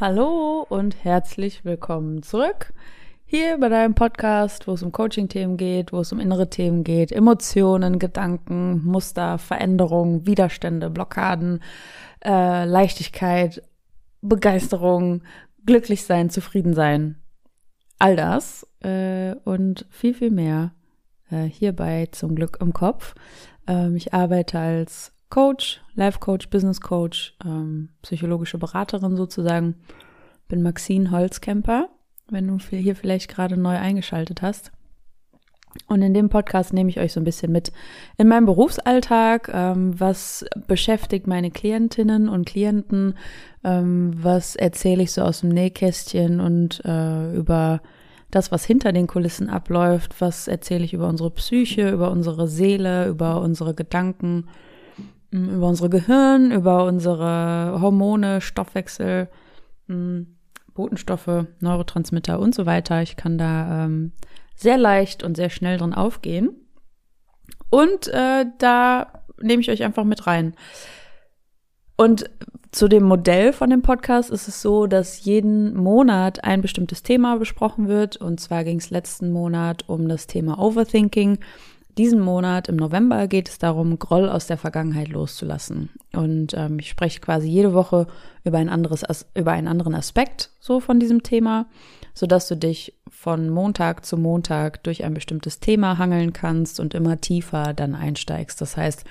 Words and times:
Hallo 0.00 0.64
und 0.68 1.02
herzlich 1.02 1.64
willkommen 1.64 2.22
zurück 2.22 2.72
hier 3.24 3.58
bei 3.58 3.68
deinem 3.68 3.96
Podcast, 3.96 4.68
wo 4.68 4.74
es 4.74 4.84
um 4.84 4.92
Coaching-Themen 4.92 5.56
geht, 5.56 5.92
wo 5.92 5.98
es 5.98 6.12
um 6.12 6.20
innere 6.20 6.48
Themen 6.48 6.84
geht, 6.84 7.10
Emotionen, 7.10 7.98
Gedanken, 7.98 8.84
Muster, 8.84 9.38
Veränderungen, 9.38 10.24
Widerstände, 10.24 10.88
Blockaden, 10.88 11.64
äh, 12.24 12.64
Leichtigkeit, 12.64 13.60
Begeisterung, 14.22 15.22
glücklich 15.66 16.04
sein, 16.04 16.30
zufrieden 16.30 16.74
sein. 16.74 17.16
All 17.98 18.14
das 18.14 18.68
äh, 18.84 19.34
und 19.42 19.84
viel, 19.90 20.14
viel 20.14 20.30
mehr 20.30 20.74
äh, 21.28 21.42
hierbei 21.42 22.06
zum 22.12 22.36
Glück 22.36 22.58
im 22.60 22.72
Kopf. 22.72 23.16
Ähm, 23.66 23.96
ich 23.96 24.14
arbeite 24.14 24.60
als 24.60 25.12
Coach, 25.30 25.80
Life 25.94 26.18
Coach, 26.20 26.48
Business 26.50 26.80
Coach, 26.80 27.34
ähm, 27.44 27.90
psychologische 28.02 28.58
Beraterin 28.58 29.16
sozusagen. 29.16 29.76
Bin 30.48 30.62
Maxine 30.62 31.10
Holzkemper, 31.10 31.88
wenn 32.30 32.48
du 32.48 32.58
hier 32.58 32.96
vielleicht 32.96 33.28
gerade 33.28 33.56
neu 33.56 33.76
eingeschaltet 33.76 34.40
hast. 34.40 34.72
Und 35.86 36.02
in 36.02 36.14
dem 36.14 36.28
Podcast 36.28 36.72
nehme 36.72 36.90
ich 36.90 36.98
euch 36.98 37.12
so 37.12 37.20
ein 37.20 37.24
bisschen 37.24 37.52
mit 37.52 37.72
in 38.16 38.28
meinem 38.28 38.46
Berufsalltag. 38.46 39.50
Ähm, 39.52 39.98
was 40.00 40.44
beschäftigt 40.66 41.26
meine 41.26 41.50
Klientinnen 41.50 42.28
und 42.28 42.46
Klienten? 42.46 43.14
Ähm, 43.64 44.12
was 44.16 44.56
erzähle 44.56 45.02
ich 45.02 45.12
so 45.12 45.22
aus 45.22 45.40
dem 45.40 45.50
Nähkästchen 45.50 46.40
und 46.40 46.82
äh, 46.84 47.34
über 47.34 47.80
das, 48.30 48.50
was 48.50 48.64
hinter 48.64 48.92
den 48.92 49.06
Kulissen 49.06 49.48
abläuft? 49.48 50.20
Was 50.20 50.48
erzähle 50.48 50.84
ich 50.84 50.94
über 50.94 51.08
unsere 51.08 51.30
Psyche, 51.30 51.90
über 51.90 52.10
unsere 52.10 52.48
Seele, 52.48 53.08
über 53.08 53.40
unsere 53.40 53.74
Gedanken? 53.74 54.46
Über 55.30 55.68
unser 55.68 55.88
Gehirn, 55.88 56.50
über 56.50 56.84
unsere 56.84 57.78
Hormone, 57.80 58.40
Stoffwechsel, 58.40 59.28
Botenstoffe, 60.74 61.46
Neurotransmitter 61.60 62.38
und 62.38 62.54
so 62.54 62.66
weiter. 62.66 63.02
Ich 63.02 63.16
kann 63.16 63.36
da 63.38 63.84
ähm, 63.84 64.12
sehr 64.54 64.78
leicht 64.78 65.22
und 65.22 65.36
sehr 65.36 65.50
schnell 65.50 65.78
drin 65.78 65.94
aufgehen. 65.94 66.50
Und 67.70 68.08
äh, 68.08 68.46
da 68.58 69.24
nehme 69.40 69.60
ich 69.60 69.70
euch 69.70 69.82
einfach 69.84 70.04
mit 70.04 70.26
rein. 70.26 70.54
Und 71.96 72.30
zu 72.70 72.86
dem 72.86 73.02
Modell 73.02 73.52
von 73.52 73.70
dem 73.70 73.82
Podcast 73.82 74.30
ist 74.30 74.46
es 74.46 74.62
so, 74.62 74.86
dass 74.86 75.24
jeden 75.24 75.74
Monat 75.74 76.44
ein 76.44 76.60
bestimmtes 76.60 77.02
Thema 77.02 77.36
besprochen 77.38 77.88
wird. 77.88 78.16
Und 78.16 78.40
zwar 78.40 78.62
ging 78.64 78.78
es 78.78 78.90
letzten 78.90 79.30
Monat 79.30 79.88
um 79.88 80.08
das 80.08 80.26
Thema 80.26 80.58
Overthinking 80.58 81.38
diesen 81.98 82.20
Monat 82.20 82.68
im 82.68 82.76
November 82.76 83.26
geht 83.26 83.48
es 83.48 83.58
darum, 83.58 83.98
Groll 83.98 84.28
aus 84.28 84.46
der 84.46 84.56
Vergangenheit 84.56 85.08
loszulassen. 85.08 85.90
Und 86.14 86.54
ähm, 86.54 86.78
ich 86.78 86.88
spreche 86.88 87.20
quasi 87.20 87.48
jede 87.48 87.74
Woche 87.74 88.06
über 88.44 88.58
ein 88.58 88.68
anderes, 88.68 89.04
über 89.34 89.52
einen 89.52 89.66
anderen 89.66 89.94
Aspekt 89.94 90.50
so 90.60 90.78
von 90.78 91.00
diesem 91.00 91.24
Thema, 91.24 91.66
sodass 92.14 92.46
du 92.46 92.56
dich 92.56 92.94
von 93.10 93.50
Montag 93.50 94.06
zu 94.06 94.16
Montag 94.16 94.84
durch 94.84 95.02
ein 95.04 95.12
bestimmtes 95.12 95.58
Thema 95.58 95.98
hangeln 95.98 96.32
kannst 96.32 96.78
und 96.78 96.94
immer 96.94 97.20
tiefer 97.20 97.74
dann 97.74 97.96
einsteigst. 97.96 98.60
Das 98.60 98.76
heißt, 98.76 99.04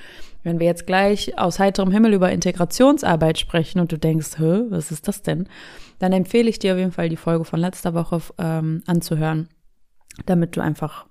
wenn 0.43 0.59
wir 0.59 0.67
jetzt 0.67 0.87
gleich 0.87 1.37
aus 1.37 1.59
heiterem 1.59 1.91
Himmel 1.91 2.13
über 2.13 2.31
Integrationsarbeit 2.31 3.37
sprechen 3.37 3.81
und 3.81 3.91
du 3.91 3.97
denkst, 3.97 4.37
Hä, 4.37 4.61
was 4.69 4.91
ist 4.91 5.09
das 5.09 5.23
denn? 5.23 5.49
Dann 5.99 6.13
empfehle 6.13 6.49
ich 6.49 6.59
dir 6.59 6.73
auf 6.73 6.79
jeden 6.79 6.93
Fall 6.93 7.09
die 7.09 7.17
Folge 7.17 7.43
von 7.43 7.59
letzter 7.59 7.93
Woche 7.93 8.21
ähm, 8.37 8.81
anzuhören, 8.85 9.49
damit 10.25 10.55
du 10.55 10.61
einfach 10.61 11.06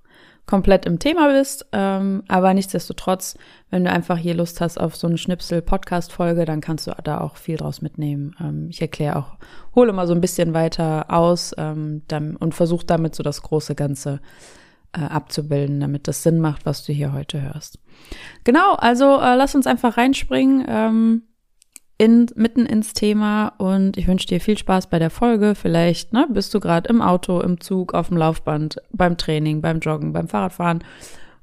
komplett 0.47 0.87
im 0.87 0.99
Thema 0.99 1.33
bist. 1.33 1.67
Ähm, 1.73 2.23
aber 2.29 2.55
nichtsdestotrotz, 2.55 3.37
wenn 3.71 3.85
du 3.85 3.91
einfach 3.91 4.17
hier 4.17 4.35
Lust 4.35 4.61
hast 4.61 4.79
auf 4.79 4.97
so 4.97 5.07
eine 5.07 5.19
Schnipsel-Podcast-Folge, 5.19 6.45
dann 6.45 6.61
kannst 6.61 6.87
du 6.87 6.93
da 7.03 7.21
auch 7.21 7.37
viel 7.37 7.57
draus 7.57 7.83
mitnehmen. 7.83 8.35
Ähm, 8.41 8.69
ich 8.71 8.81
erkläre 8.81 9.17
auch, 9.17 9.37
hole 9.75 9.93
mal 9.93 10.07
so 10.07 10.15
ein 10.15 10.21
bisschen 10.21 10.55
weiter 10.55 11.07
aus 11.09 11.55
ähm, 11.59 12.03
dann, 12.09 12.37
und 12.37 12.55
versuche 12.55 12.87
damit 12.87 13.15
so 13.15 13.23
das 13.23 13.43
große 13.43 13.75
Ganze 13.75 14.21
äh, 14.93 15.01
abzubilden, 15.01 15.81
damit 15.81 16.07
das 16.07 16.23
Sinn 16.23 16.41
macht, 16.41 16.65
was 16.65 16.85
du 16.85 16.93
hier 16.93 17.13
heute 17.13 17.43
hörst. 17.43 17.81
Genau, 18.45 18.75
also 18.75 19.21
äh, 19.21 19.35
lass 19.35 19.55
uns 19.55 19.67
einfach 19.67 19.97
reinspringen. 19.97 20.65
Ähm, 20.69 21.23
in, 21.99 22.27
mitten 22.35 22.67
ins 22.67 22.93
Thema 22.93 23.53
und 23.59 23.97
ich 23.97 24.07
wünsche 24.07 24.27
dir 24.27 24.41
viel 24.41 24.59
Spaß 24.59 24.89
bei 24.89 24.99
der 24.99 25.11
Folge. 25.11 25.55
Vielleicht 25.55 26.13
ne, 26.13 26.27
bist 26.29 26.53
du 26.53 26.61
gerade 26.61 26.89
im 26.89 27.01
Auto, 27.01 27.41
im 27.41 27.61
Zug, 27.61 27.95
auf 27.95 28.09
dem 28.09 28.19
Laufband, 28.19 28.77
beim 28.93 29.17
Training, 29.17 29.63
beim 29.63 29.81
Joggen, 29.81 30.13
beim 30.13 30.29
Fahrradfahren. 30.29 30.85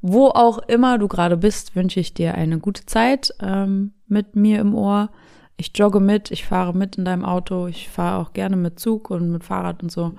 Wo 0.02 0.28
auch 0.28 0.60
immer 0.68 0.98
du 0.98 1.08
gerade 1.08 1.38
bist, 1.38 1.76
wünsche 1.76 2.00
ich 2.00 2.14
dir 2.14 2.36
eine 2.36 2.60
gute 2.60 2.86
Zeit 2.86 3.34
ähm, 3.42 3.94
mit 4.08 4.36
mir 4.36 4.60
im 4.60 4.76
Ohr. 4.76 5.10
Ich 5.56 5.72
jogge 5.76 6.00
mit, 6.00 6.30
ich 6.30 6.46
fahre 6.46 6.74
mit 6.74 6.98
in 6.98 7.06
deinem 7.06 7.24
Auto, 7.24 7.68
ich 7.68 7.90
fahre 7.90 8.22
auch 8.22 8.34
gerne 8.34 8.58
mit 8.58 8.80
Zug 8.80 9.10
und 9.10 9.32
mit 9.32 9.44
Fahrrad 9.44 9.82
und 9.82 9.92
so. 9.92 10.14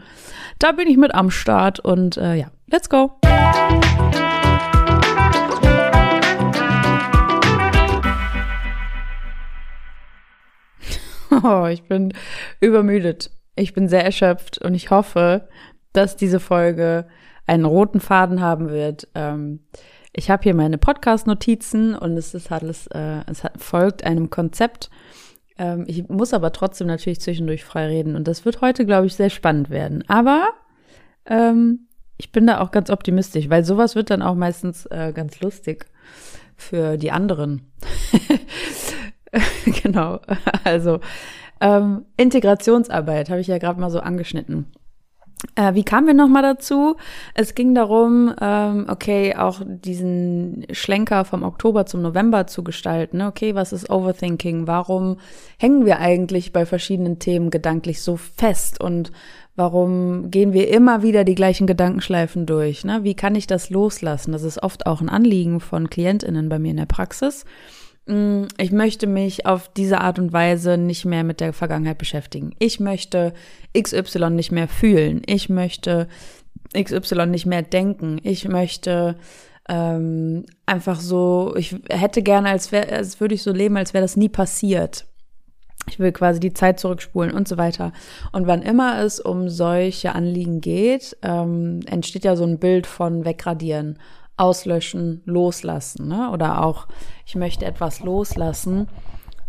Da 0.58 0.72
bin 0.72 0.88
ich 0.88 0.96
mit 0.96 1.14
am 1.14 1.30
Start 1.30 1.80
und 1.80 2.16
äh, 2.16 2.36
ja, 2.36 2.46
let's 2.70 2.88
go. 2.88 3.18
Oh, 11.42 11.66
ich 11.66 11.82
bin 11.84 12.12
übermüdet. 12.60 13.30
Ich 13.56 13.72
bin 13.72 13.88
sehr 13.88 14.04
erschöpft 14.04 14.58
und 14.58 14.74
ich 14.74 14.90
hoffe, 14.90 15.48
dass 15.92 16.16
diese 16.16 16.40
Folge 16.40 17.06
einen 17.46 17.64
roten 17.64 18.00
Faden 18.00 18.40
haben 18.40 18.68
wird. 18.68 19.08
Ähm, 19.14 19.60
ich 20.12 20.30
habe 20.30 20.42
hier 20.42 20.54
meine 20.54 20.78
Podcast-Notizen 20.78 21.94
und 21.94 22.16
es 22.16 22.34
ist 22.34 22.50
alles, 22.52 22.86
äh, 22.88 23.20
es 23.30 23.44
hat, 23.44 23.60
folgt 23.60 24.04
einem 24.04 24.30
Konzept. 24.30 24.90
Ähm, 25.58 25.84
ich 25.86 26.08
muss 26.08 26.34
aber 26.34 26.52
trotzdem 26.52 26.86
natürlich 26.86 27.20
zwischendurch 27.20 27.64
frei 27.64 27.86
reden 27.86 28.16
und 28.16 28.26
das 28.26 28.44
wird 28.44 28.60
heute, 28.60 28.86
glaube 28.86 29.06
ich, 29.06 29.14
sehr 29.14 29.30
spannend 29.30 29.70
werden. 29.70 30.04
Aber 30.08 30.48
ähm, 31.26 31.88
ich 32.16 32.32
bin 32.32 32.46
da 32.46 32.60
auch 32.60 32.70
ganz 32.70 32.90
optimistisch, 32.90 33.50
weil 33.50 33.64
sowas 33.64 33.94
wird 33.94 34.10
dann 34.10 34.22
auch 34.22 34.34
meistens 34.34 34.86
äh, 34.86 35.12
ganz 35.12 35.40
lustig 35.40 35.86
für 36.56 36.96
die 36.96 37.10
anderen. 37.10 37.72
genau. 39.82 40.20
Also 40.64 41.00
ähm, 41.60 42.04
Integrationsarbeit 42.16 43.30
habe 43.30 43.40
ich 43.40 43.46
ja 43.46 43.58
gerade 43.58 43.80
mal 43.80 43.90
so 43.90 44.00
angeschnitten. 44.00 44.66
Äh, 45.56 45.74
wie 45.74 45.84
kamen 45.84 46.06
wir 46.06 46.14
nochmal 46.14 46.42
dazu? 46.42 46.96
Es 47.34 47.54
ging 47.54 47.74
darum, 47.74 48.34
ähm, 48.40 48.86
okay, 48.88 49.34
auch 49.36 49.60
diesen 49.64 50.66
Schlenker 50.72 51.24
vom 51.24 51.42
Oktober 51.42 51.86
zum 51.86 52.02
November 52.02 52.46
zu 52.46 52.64
gestalten. 52.64 53.18
Ne? 53.18 53.28
Okay, 53.28 53.54
was 53.54 53.72
ist 53.72 53.90
Overthinking? 53.90 54.66
Warum 54.66 55.18
hängen 55.58 55.84
wir 55.84 55.98
eigentlich 55.98 56.52
bei 56.52 56.66
verschiedenen 56.66 57.18
Themen 57.18 57.50
gedanklich 57.50 58.02
so 58.02 58.16
fest? 58.16 58.80
Und 58.80 59.12
warum 59.54 60.30
gehen 60.30 60.52
wir 60.52 60.68
immer 60.68 61.02
wieder 61.02 61.24
die 61.24 61.34
gleichen 61.34 61.66
Gedankenschleifen 61.66 62.46
durch? 62.46 62.84
Ne? 62.84 63.00
Wie 63.02 63.14
kann 63.14 63.34
ich 63.34 63.46
das 63.46 63.70
loslassen? 63.70 64.32
Das 64.32 64.42
ist 64.42 64.62
oft 64.62 64.86
auch 64.86 65.00
ein 65.00 65.10
Anliegen 65.10 65.60
von 65.60 65.90
KlientInnen 65.90 66.48
bei 66.48 66.58
mir 66.58 66.70
in 66.70 66.78
der 66.78 66.86
Praxis. 66.86 67.44
Mm, 68.06 68.44
ich 68.58 68.72
möchte 68.72 69.06
mich 69.06 69.46
auf 69.46 69.68
diese 69.72 70.00
Art 70.00 70.18
und 70.18 70.32
Weise 70.32 70.76
nicht 70.76 71.04
mehr 71.04 71.24
mit 71.24 71.40
der 71.40 71.52
Vergangenheit 71.52 71.98
beschäftigen. 71.98 72.54
Ich 72.58 72.80
möchte 72.80 73.32
XY 73.76 74.30
nicht 74.30 74.52
mehr 74.52 74.68
fühlen. 74.68 75.22
Ich 75.26 75.48
möchte 75.48 76.08
XY 76.76 77.26
nicht 77.26 77.46
mehr 77.46 77.62
denken. 77.62 78.20
Ich 78.22 78.46
möchte 78.48 79.16
ähm, 79.68 80.44
einfach 80.66 81.00
so, 81.00 81.54
ich 81.56 81.76
hätte 81.88 82.22
gerne, 82.22 82.50
als, 82.50 82.72
wär, 82.72 82.92
als 82.92 83.20
würde 83.20 83.34
ich 83.34 83.42
so 83.42 83.52
leben, 83.52 83.76
als 83.76 83.94
wäre 83.94 84.04
das 84.04 84.16
nie 84.16 84.28
passiert. 84.28 85.06
Ich 85.88 85.98
will 85.98 86.12
quasi 86.12 86.40
die 86.40 86.54
Zeit 86.54 86.80
zurückspulen 86.80 87.32
und 87.32 87.46
so 87.46 87.56
weiter. 87.56 87.92
Und 88.32 88.46
wann 88.46 88.62
immer 88.62 89.02
es 89.02 89.20
um 89.20 89.48
solche 89.48 90.14
Anliegen 90.14 90.60
geht, 90.60 91.16
ähm, 91.22 91.80
entsteht 91.86 92.24
ja 92.24 92.36
so 92.36 92.44
ein 92.44 92.58
Bild 92.58 92.86
von 92.86 93.24
wegradieren 93.24 93.98
auslöschen, 94.36 95.22
loslassen. 95.24 96.08
Ne? 96.08 96.30
Oder 96.30 96.64
auch, 96.64 96.88
ich 97.26 97.34
möchte 97.34 97.64
etwas 97.64 98.00
loslassen, 98.00 98.88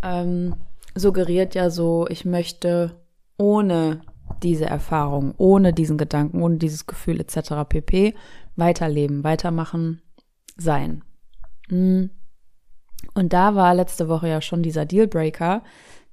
ähm, 0.03 0.55
suggeriert 0.93 1.55
ja 1.55 1.69
so, 1.69 2.07
ich 2.09 2.25
möchte 2.25 3.01
ohne 3.37 4.01
diese 4.43 4.65
Erfahrung, 4.65 5.33
ohne 5.37 5.73
diesen 5.73 5.97
Gedanken, 5.97 6.41
ohne 6.41 6.57
dieses 6.57 6.85
Gefühl 6.85 7.19
etc. 7.19 7.67
pp. 7.67 8.15
weiterleben, 8.55 9.23
weitermachen, 9.23 10.01
sein. 10.57 11.03
Hm. 11.69 12.09
Und 13.13 13.33
da 13.33 13.55
war 13.55 13.73
letzte 13.75 14.07
Woche 14.07 14.29
ja 14.29 14.41
schon 14.41 14.63
dieser 14.63 14.85
Dealbreaker, 14.85 15.63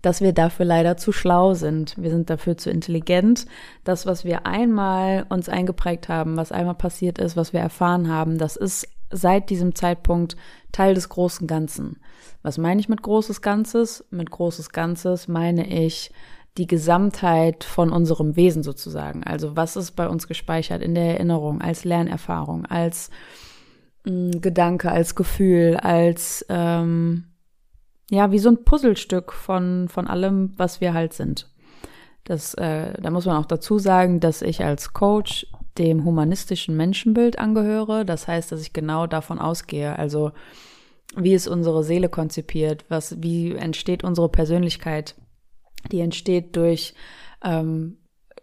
dass 0.03 0.21
wir 0.21 0.33
dafür 0.33 0.67
leider 0.67 0.97
zu 0.97 1.13
schlau 1.13 1.55
sind. 1.55 1.95
Wir 1.97 2.11
sind 2.11 2.29
dafür 2.29 2.57
zu 2.57 2.71
intelligent. 2.71 3.47
Das, 3.85 4.05
was 4.05 4.25
wir 4.25 4.47
einmal 4.47 5.27
uns 5.29 5.49
eingeprägt 5.49 6.09
haben, 6.09 6.37
was 6.37 6.53
einmal 6.53 6.75
passiert 6.75 7.19
ist, 7.19 7.37
was 7.37 7.53
wir 7.53 7.61
erfahren 7.61 8.09
haben, 8.09 8.37
das 8.37 8.57
ist 8.57 8.89
seit 9.11 9.51
diesem 9.51 9.75
Zeitpunkt 9.75 10.37
Teil 10.73 10.95
des 10.95 11.09
großen 11.09 11.47
Ganzen. 11.47 11.99
Was 12.43 12.59
meine 12.59 12.81
ich 12.81 12.89
mit 12.89 13.03
großes 13.03 13.43
Ganzes? 13.43 14.05
Mit 14.11 14.31
großes 14.31 14.71
Ganzes 14.71 15.29
meine 15.29 15.67
ich 15.67 16.11
die 16.59 16.67
Gesamtheit 16.67 17.65
von 17.65 17.91
unserem 17.91 18.37
Wesen 18.37 18.63
sozusagen. 18.63 19.25
Also 19.25 19.57
was 19.57 19.77
ist 19.77 19.93
bei 19.93 20.09
uns 20.09 20.27
gespeichert 20.27 20.83
in 20.83 20.95
der 20.95 21.15
Erinnerung, 21.15 21.61
als 21.61 21.85
Lernerfahrung, 21.85 22.67
als 22.67 23.11
mm, 24.05 24.33
Gedanke, 24.41 24.91
als 24.91 25.15
Gefühl, 25.15 25.77
als 25.77 26.45
ähm, 26.49 27.25
ja, 28.13 28.31
wie 28.31 28.39
so 28.39 28.51
ein 28.51 28.63
Puzzlestück 28.63 29.33
von, 29.33 29.89
von 29.89 30.07
allem, 30.07 30.53
was 30.59 30.83
wir 30.83 30.93
halt 30.93 31.15
sind. 31.15 31.49
Das, 32.25 32.53
äh, 32.55 32.93
da 33.01 33.11
muss 33.11 33.25
man 33.25 33.39
auch 33.39 33.47
dazu 33.47 33.79
sagen, 33.79 34.21
dass 34.21 34.43
ich 34.43 34.63
als 34.63 34.93
Coach 34.93 35.47
dem 35.79 36.05
humanistischen 36.05 36.77
Menschenbild 36.77 37.39
angehöre. 37.39 38.05
Das 38.05 38.29
heißt, 38.29 38.53
dass 38.53 38.61
ich 38.61 38.75
genau 38.75 39.07
davon 39.07 39.39
ausgehe. 39.39 39.99
Also 39.99 40.33
wie 41.17 41.33
ist 41.33 41.49
unsere 41.49 41.83
Seele 41.85 42.11
konzipiert? 42.11 42.85
Was, 42.91 43.23
wie 43.23 43.55
entsteht 43.55 44.05
unsere 44.05 44.29
Persönlichkeit? 44.29 45.15
Die 45.91 46.01
entsteht 46.01 46.55
durch 46.55 46.93
ähm, 47.43 47.97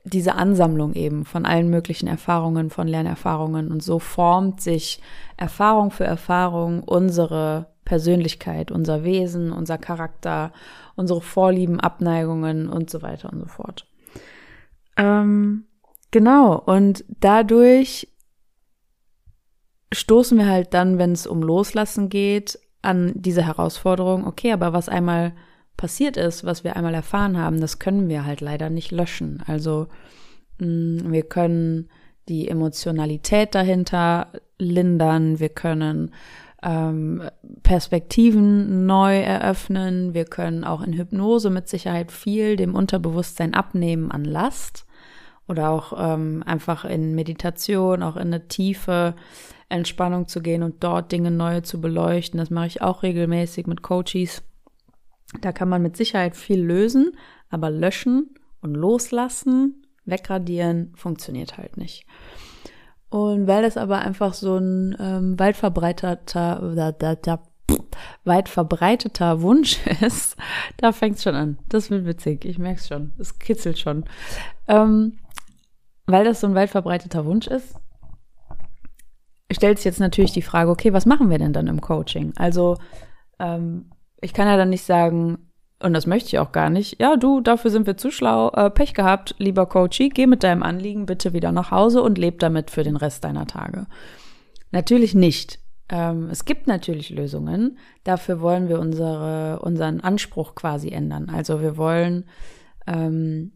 diese 0.03 0.33
Ansammlung 0.33 0.93
eben 0.93 1.25
von 1.25 1.45
allen 1.45 1.69
möglichen 1.69 2.07
Erfahrungen, 2.07 2.71
von 2.71 2.87
Lernerfahrungen. 2.87 3.71
Und 3.71 3.83
so 3.83 3.99
formt 3.99 4.61
sich 4.61 4.99
Erfahrung 5.37 5.91
für 5.91 6.05
Erfahrung 6.05 6.81
unsere 6.81 7.67
Persönlichkeit, 7.89 8.69
unser 8.69 9.03
Wesen, 9.03 9.51
unser 9.51 9.79
Charakter, 9.79 10.53
unsere 10.95 11.21
Vorlieben, 11.21 11.79
Abneigungen 11.79 12.69
und 12.69 12.91
so 12.91 13.01
weiter 13.01 13.33
und 13.33 13.39
so 13.39 13.47
fort. 13.47 13.87
Ähm, 14.95 15.65
genau, 16.11 16.53
und 16.53 17.03
dadurch 17.07 18.07
stoßen 19.91 20.37
wir 20.37 20.45
halt 20.45 20.75
dann, 20.75 20.99
wenn 20.99 21.13
es 21.13 21.25
um 21.25 21.41
Loslassen 21.41 22.09
geht, 22.09 22.59
an 22.83 23.11
diese 23.15 23.43
Herausforderung, 23.43 24.27
okay, 24.27 24.51
aber 24.51 24.71
was 24.71 24.87
einmal 24.87 25.33
passiert 25.75 26.15
ist, 26.15 26.43
was 26.43 26.63
wir 26.63 26.75
einmal 26.75 26.93
erfahren 26.93 27.39
haben, 27.39 27.59
das 27.59 27.79
können 27.79 28.07
wir 28.07 28.23
halt 28.23 28.39
leider 28.39 28.69
nicht 28.69 28.91
löschen. 28.91 29.41
Also 29.47 29.87
mh, 30.59 30.67
mm, 30.67 31.11
wir 31.11 31.23
können 31.23 31.89
die 32.27 32.47
Emotionalität 32.49 33.55
dahinter 33.55 34.31
lindern, 34.59 35.39
wir 35.39 35.49
können 35.49 36.13
ähm, 36.61 37.23
Perspektiven 37.63 38.85
neu 38.85 39.19
eröffnen, 39.19 40.13
wir 40.13 40.25
können 40.25 40.63
auch 40.63 40.81
in 40.81 40.93
Hypnose 40.93 41.49
mit 41.49 41.67
Sicherheit 41.67 42.11
viel 42.11 42.55
dem 42.55 42.75
Unterbewusstsein 42.75 43.53
abnehmen 43.53 44.11
an 44.11 44.25
Last 44.25 44.85
oder 45.47 45.69
auch 45.69 45.93
ähm, 45.97 46.43
einfach 46.45 46.85
in 46.85 47.15
Meditation, 47.15 48.03
auch 48.03 48.15
in 48.15 48.27
eine 48.27 48.47
tiefe 48.47 49.15
Entspannung 49.69 50.27
zu 50.27 50.41
gehen 50.41 50.63
und 50.63 50.83
dort 50.83 51.11
Dinge 51.11 51.31
neu 51.31 51.61
zu 51.61 51.79
beleuchten. 51.79 52.39
Das 52.39 52.49
mache 52.49 52.67
ich 52.67 52.81
auch 52.81 53.03
regelmäßig 53.03 53.67
mit 53.67 53.81
Coaches 53.81 54.43
da 55.41 55.51
kann 55.51 55.69
man 55.69 55.81
mit 55.81 55.95
Sicherheit 55.95 56.35
viel 56.35 56.59
lösen, 56.59 57.15
aber 57.49 57.69
löschen 57.69 58.35
und 58.61 58.73
loslassen, 58.73 59.85
wegradieren, 60.05 60.93
funktioniert 60.95 61.57
halt 61.57 61.77
nicht. 61.77 62.05
Und 63.09 63.47
weil 63.47 63.63
das 63.63 63.75
aber 63.77 63.99
einfach 63.99 64.33
so 64.33 64.57
ein 64.57 64.95
ähm, 64.99 65.39
weit 65.39 65.57
verbreiteter, 65.57 66.73
da, 66.75 66.91
da, 66.91 67.15
da, 67.15 67.39
weit 68.23 68.49
verbreiteter 68.49 69.41
Wunsch 69.41 69.79
ist, 70.01 70.37
da 70.77 70.91
fängt 70.91 71.17
es 71.17 71.23
schon 71.23 71.35
an. 71.35 71.57
Das 71.69 71.89
wird 71.89 72.05
witzig, 72.05 72.45
ich 72.45 72.57
merke 72.57 72.79
es 72.79 72.87
schon. 72.87 73.13
Es 73.17 73.39
kitzelt 73.39 73.79
schon. 73.79 74.05
Ähm, 74.67 75.19
weil 76.05 76.25
das 76.25 76.41
so 76.41 76.47
ein 76.47 76.55
weit 76.55 76.69
verbreiteter 76.69 77.25
Wunsch 77.25 77.47
ist, 77.47 77.75
stellt 79.51 79.77
sich 79.77 79.85
jetzt 79.85 79.99
natürlich 79.99 80.31
die 80.31 80.41
Frage, 80.41 80.69
okay, 80.69 80.93
was 80.93 81.05
machen 81.05 81.29
wir 81.29 81.39
denn 81.39 81.53
dann 81.53 81.67
im 81.67 81.81
Coaching? 81.81 82.33
Also 82.35 82.77
ähm, 83.39 83.91
ich 84.21 84.33
kann 84.33 84.47
ja 84.47 84.57
dann 84.57 84.69
nicht 84.69 84.83
sagen, 84.85 85.48
und 85.81 85.93
das 85.93 86.07
möchte 86.07 86.27
ich 86.27 86.39
auch 86.39 86.51
gar 86.51 86.69
nicht, 86.69 86.99
ja, 86.99 87.15
du, 87.15 87.39
dafür 87.41 87.71
sind 87.71 87.87
wir 87.87 87.95
zu 87.95 88.11
schlau, 88.11 88.49
äh, 88.51 88.69
Pech 88.69 88.93
gehabt, 88.93 89.35
lieber 89.37 89.65
Coachy, 89.65 90.09
geh 90.09 90.27
mit 90.27 90.43
deinem 90.43 90.63
Anliegen 90.63 91.05
bitte 91.05 91.33
wieder 91.33 91.51
nach 91.51 91.71
Hause 91.71 92.01
und 92.01 92.17
leb 92.17 92.39
damit 92.39 92.69
für 92.69 92.83
den 92.83 92.97
Rest 92.97 93.23
deiner 93.23 93.47
Tage. 93.47 93.87
Natürlich 94.71 95.15
nicht. 95.15 95.59
Ähm, 95.89 96.29
es 96.29 96.45
gibt 96.45 96.67
natürlich 96.67 97.09
Lösungen. 97.09 97.77
Dafür 98.03 98.41
wollen 98.41 98.67
wir 98.67 98.79
unsere, 98.79 99.59
unseren 99.61 100.01
Anspruch 100.01 100.53
quasi 100.53 100.89
ändern. 100.89 101.29
Also 101.29 101.61
wir 101.61 101.77
wollen 101.77 102.25
ähm, 102.85 103.53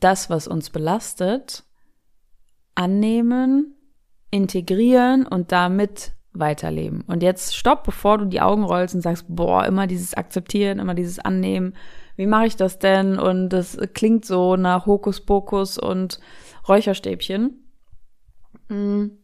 das, 0.00 0.30
was 0.30 0.48
uns 0.48 0.70
belastet, 0.70 1.64
annehmen, 2.74 3.74
integrieren 4.30 5.26
und 5.26 5.52
damit 5.52 6.12
weiterleben. 6.32 7.02
Und 7.06 7.22
jetzt 7.22 7.56
stopp, 7.56 7.84
bevor 7.84 8.18
du 8.18 8.24
die 8.26 8.40
Augen 8.40 8.64
rollst 8.64 8.94
und 8.94 9.00
sagst, 9.00 9.26
boah, 9.28 9.64
immer 9.64 9.86
dieses 9.86 10.14
Akzeptieren, 10.14 10.78
immer 10.78 10.94
dieses 10.94 11.18
Annehmen. 11.18 11.74
Wie 12.16 12.26
mache 12.26 12.46
ich 12.46 12.56
das 12.56 12.78
denn? 12.78 13.18
Und 13.18 13.50
das 13.50 13.78
klingt 13.94 14.24
so 14.24 14.56
nach 14.56 14.86
Hokuspokus 14.86 15.78
und 15.78 16.20
Räucherstäbchen. 16.68 17.64
Hm. 18.68 19.18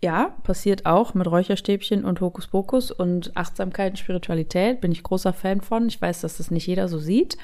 Ja, 0.00 0.36
passiert 0.44 0.86
auch 0.86 1.14
mit 1.14 1.26
Räucherstäbchen 1.26 2.04
und 2.04 2.20
Hokuspokus 2.20 2.92
und 2.92 3.36
Achtsamkeit 3.36 3.92
und 3.92 3.96
Spiritualität. 3.96 4.80
Bin 4.80 4.92
ich 4.92 5.02
großer 5.02 5.32
Fan 5.32 5.60
von. 5.60 5.88
Ich 5.88 6.00
weiß, 6.00 6.20
dass 6.20 6.36
das 6.36 6.50
nicht 6.50 6.66
jeder 6.66 6.88
so 6.88 6.98
sieht. 6.98 7.36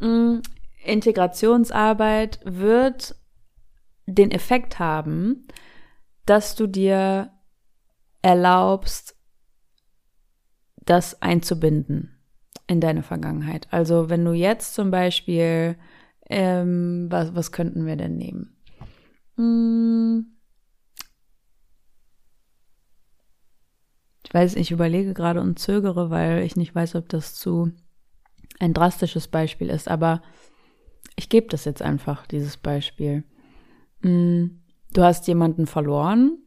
Hm. 0.00 0.42
Integrationsarbeit 0.84 2.40
wird 2.44 3.16
den 4.06 4.30
Effekt 4.30 4.78
haben, 4.78 5.46
dass 6.26 6.54
du 6.54 6.66
dir 6.66 7.30
erlaubst, 8.24 9.16
das 10.76 11.20
einzubinden 11.20 12.18
in 12.66 12.80
deine 12.80 13.02
Vergangenheit. 13.02 13.68
Also 13.70 14.08
wenn 14.08 14.24
du 14.24 14.32
jetzt 14.32 14.72
zum 14.72 14.90
Beispiel, 14.90 15.76
ähm, 16.30 17.08
was, 17.10 17.34
was 17.34 17.52
könnten 17.52 17.84
wir 17.84 17.96
denn 17.96 18.16
nehmen? 18.16 18.56
Hm, 19.36 20.38
ich 24.24 24.32
weiß, 24.32 24.56
ich 24.56 24.70
überlege 24.70 25.12
gerade 25.12 25.42
und 25.42 25.58
zögere, 25.58 26.08
weil 26.08 26.44
ich 26.44 26.56
nicht 26.56 26.74
weiß, 26.74 26.94
ob 26.94 27.10
das 27.10 27.34
zu 27.34 27.72
ein 28.58 28.72
drastisches 28.72 29.28
Beispiel 29.28 29.68
ist, 29.68 29.86
aber 29.86 30.22
ich 31.16 31.28
gebe 31.28 31.48
das 31.48 31.66
jetzt 31.66 31.82
einfach, 31.82 32.26
dieses 32.26 32.56
Beispiel. 32.56 33.24
Hm, 34.00 34.62
du 34.94 35.02
hast 35.02 35.28
jemanden 35.28 35.66
verloren 35.66 36.38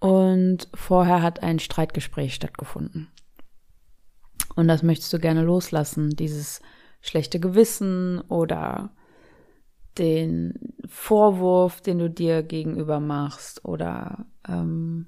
und 0.00 0.68
vorher 0.74 1.22
hat 1.22 1.42
ein 1.42 1.58
Streitgespräch 1.58 2.34
stattgefunden. 2.34 3.08
Und 4.54 4.68
das 4.68 4.82
möchtest 4.82 5.12
du 5.12 5.18
gerne 5.18 5.42
loslassen, 5.42 6.10
dieses 6.10 6.60
schlechte 7.00 7.40
Gewissen 7.40 8.20
oder 8.22 8.90
den 9.98 10.74
Vorwurf, 10.86 11.80
den 11.80 11.98
du 11.98 12.10
dir 12.10 12.42
gegenüber 12.42 13.00
machst 13.00 13.64
oder 13.64 14.26
ähm, 14.48 15.06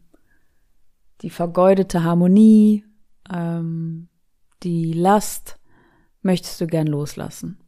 die 1.22 1.30
vergeudete 1.30 2.02
Harmonie, 2.02 2.84
ähm, 3.32 4.08
die 4.62 4.92
Last 4.92 5.58
möchtest 6.22 6.60
du 6.60 6.66
gern 6.66 6.86
loslassen. 6.86 7.58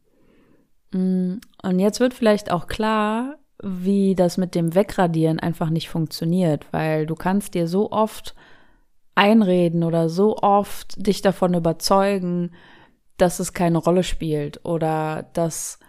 Mm, 0.91 1.35
und 1.61 1.79
jetzt 1.79 1.99
wird 1.99 2.13
vielleicht 2.13 2.51
auch 2.51 2.67
klar, 2.67 3.37
wie 3.63 4.13
das 4.15 4.37
mit 4.37 4.55
dem 4.55 4.75
Wegradieren 4.75 5.39
einfach 5.39 5.69
nicht 5.69 5.89
funktioniert, 5.89 6.65
weil 6.71 7.05
du 7.05 7.15
kannst 7.15 7.53
dir 7.53 7.67
so 7.67 7.91
oft 7.91 8.35
einreden 9.15 9.83
oder 9.83 10.09
so 10.09 10.37
oft 10.37 11.05
dich 11.05 11.21
davon 11.21 11.53
überzeugen, 11.53 12.51
dass 13.17 13.39
es 13.39 13.53
keine 13.53 13.77
Rolle 13.77 14.03
spielt 14.03 14.65
oder 14.65 15.27
dass 15.33 15.79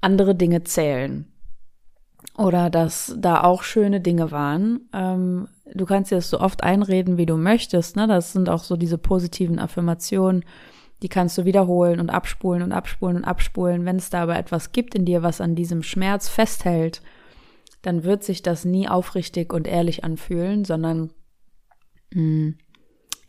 andere 0.00 0.34
Dinge 0.34 0.64
zählen 0.64 1.30
oder 2.36 2.70
dass 2.70 3.14
da 3.18 3.42
auch 3.42 3.62
schöne 3.62 4.00
Dinge 4.00 4.30
waren. 4.30 4.88
Ähm, 4.92 5.48
du 5.72 5.84
kannst 5.84 6.10
dir 6.10 6.16
das 6.16 6.30
so 6.30 6.40
oft 6.40 6.62
einreden, 6.62 7.18
wie 7.18 7.26
du 7.26 7.36
möchtest. 7.36 7.96
Ne? 7.96 8.06
Das 8.06 8.32
sind 8.32 8.48
auch 8.48 8.64
so 8.64 8.76
diese 8.76 8.98
positiven 8.98 9.58
Affirmationen, 9.58 10.44
die 11.02 11.08
kannst 11.08 11.38
du 11.38 11.44
wiederholen 11.44 12.00
und 12.00 12.10
abspulen 12.10 12.62
und 12.62 12.72
abspulen 12.72 13.18
und 13.18 13.24
abspulen. 13.24 13.84
Wenn 13.84 13.96
es 13.96 14.10
da 14.10 14.22
aber 14.22 14.38
etwas 14.38 14.72
gibt 14.72 14.94
in 14.94 15.04
dir, 15.04 15.22
was 15.22 15.40
an 15.40 15.54
diesem 15.54 15.82
Schmerz 15.82 16.28
festhält, 16.28 17.02
dann 17.82 18.04
wird 18.04 18.24
sich 18.24 18.42
das 18.42 18.64
nie 18.64 18.88
aufrichtig 18.88 19.52
und 19.52 19.66
ehrlich 19.66 20.04
anfühlen, 20.04 20.64
sondern 20.64 21.12
mh, 22.12 22.20
hm, 22.20 22.58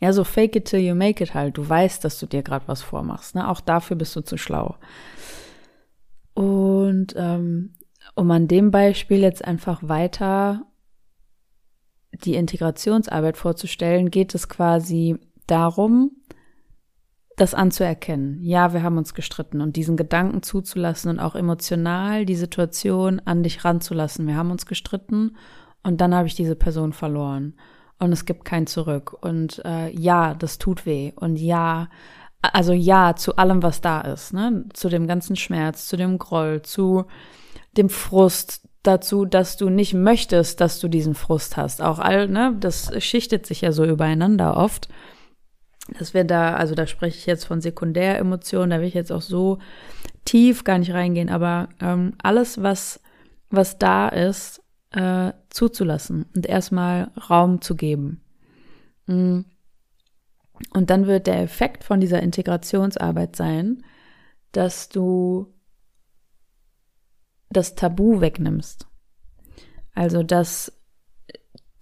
ja, 0.02 0.12
so 0.12 0.24
fake 0.24 0.56
it 0.56 0.64
till 0.64 0.80
you 0.80 0.96
make 0.96 1.22
it 1.22 1.32
halt. 1.32 1.56
Du 1.56 1.68
weißt, 1.68 2.04
dass 2.04 2.18
du 2.18 2.26
dir 2.26 2.42
gerade 2.42 2.66
was 2.66 2.82
vormachst. 2.82 3.36
Ne? 3.36 3.48
Auch 3.48 3.60
dafür 3.60 3.96
bist 3.96 4.16
du 4.16 4.20
zu 4.20 4.36
schlau. 4.36 4.74
Und 6.34 7.14
ähm, 7.16 7.74
um 8.16 8.28
an 8.32 8.48
dem 8.48 8.72
Beispiel 8.72 9.20
jetzt 9.20 9.44
einfach 9.44 9.80
weiter 9.84 10.66
die 12.24 12.34
Integrationsarbeit 12.34 13.36
vorzustellen, 13.36 14.10
geht 14.10 14.34
es 14.34 14.48
quasi 14.48 15.18
darum, 15.46 16.10
das 17.36 17.54
anzuerkennen. 17.54 18.42
Ja, 18.42 18.72
wir 18.72 18.82
haben 18.82 18.98
uns 18.98 19.14
gestritten 19.14 19.60
und 19.60 19.76
diesen 19.76 19.96
Gedanken 19.96 20.42
zuzulassen 20.42 21.10
und 21.10 21.18
auch 21.18 21.34
emotional 21.34 22.26
die 22.26 22.34
Situation 22.34 23.20
an 23.24 23.42
dich 23.42 23.64
ranzulassen. 23.64 24.26
Wir 24.26 24.36
haben 24.36 24.50
uns 24.50 24.66
gestritten 24.66 25.36
und 25.82 26.00
dann 26.00 26.14
habe 26.14 26.26
ich 26.26 26.34
diese 26.34 26.56
Person 26.56 26.92
verloren 26.92 27.54
und 27.98 28.12
es 28.12 28.24
gibt 28.24 28.44
kein 28.44 28.66
Zurück. 28.66 29.16
Und 29.20 29.62
äh, 29.64 29.90
ja, 29.90 30.34
das 30.34 30.58
tut 30.58 30.84
weh 30.84 31.12
und 31.16 31.36
ja, 31.36 31.88
also 32.42 32.72
ja 32.72 33.14
zu 33.16 33.36
allem, 33.36 33.62
was 33.62 33.80
da 33.80 34.00
ist, 34.00 34.32
ne? 34.32 34.64
Zu 34.74 34.88
dem 34.88 35.06
ganzen 35.06 35.36
Schmerz, 35.36 35.86
zu 35.86 35.96
dem 35.96 36.18
Groll, 36.18 36.62
zu 36.62 37.04
dem 37.76 37.88
Frust, 37.88 38.68
dazu, 38.82 39.24
dass 39.24 39.56
du 39.56 39.70
nicht 39.70 39.94
möchtest, 39.94 40.60
dass 40.60 40.80
du 40.80 40.88
diesen 40.88 41.14
Frust 41.14 41.56
hast. 41.56 41.80
Auch 41.80 41.98
all, 41.98 42.28
ne, 42.28 42.56
das 42.58 42.90
schichtet 43.02 43.46
sich 43.46 43.60
ja 43.60 43.72
so 43.72 43.84
übereinander 43.84 44.56
oft 44.56 44.88
dass 45.88 46.14
wir 46.14 46.24
da, 46.24 46.54
also 46.54 46.74
da 46.74 46.86
spreche 46.86 47.18
ich 47.18 47.26
jetzt 47.26 47.44
von 47.44 47.60
Sekundäremotionen, 47.60 48.70
da 48.70 48.80
will 48.80 48.88
ich 48.88 48.94
jetzt 48.94 49.12
auch 49.12 49.22
so 49.22 49.58
tief 50.24 50.64
gar 50.64 50.78
nicht 50.78 50.92
reingehen, 50.92 51.28
aber 51.28 51.68
ähm, 51.80 52.14
alles, 52.22 52.62
was, 52.62 53.00
was 53.50 53.78
da 53.78 54.08
ist, 54.08 54.62
äh, 54.92 55.32
zuzulassen 55.50 56.26
und 56.34 56.46
erstmal 56.46 57.10
Raum 57.28 57.60
zu 57.60 57.74
geben. 57.74 58.22
Mm. 59.06 59.40
Und 60.72 60.90
dann 60.90 61.06
wird 61.08 61.26
der 61.26 61.40
Effekt 61.40 61.82
von 61.82 62.00
dieser 62.00 62.22
Integrationsarbeit 62.22 63.34
sein, 63.34 63.82
dass 64.52 64.88
du 64.88 65.52
das 67.50 67.74
Tabu 67.74 68.20
wegnimmst. 68.20 68.86
Also, 69.94 70.22
dass 70.22 70.72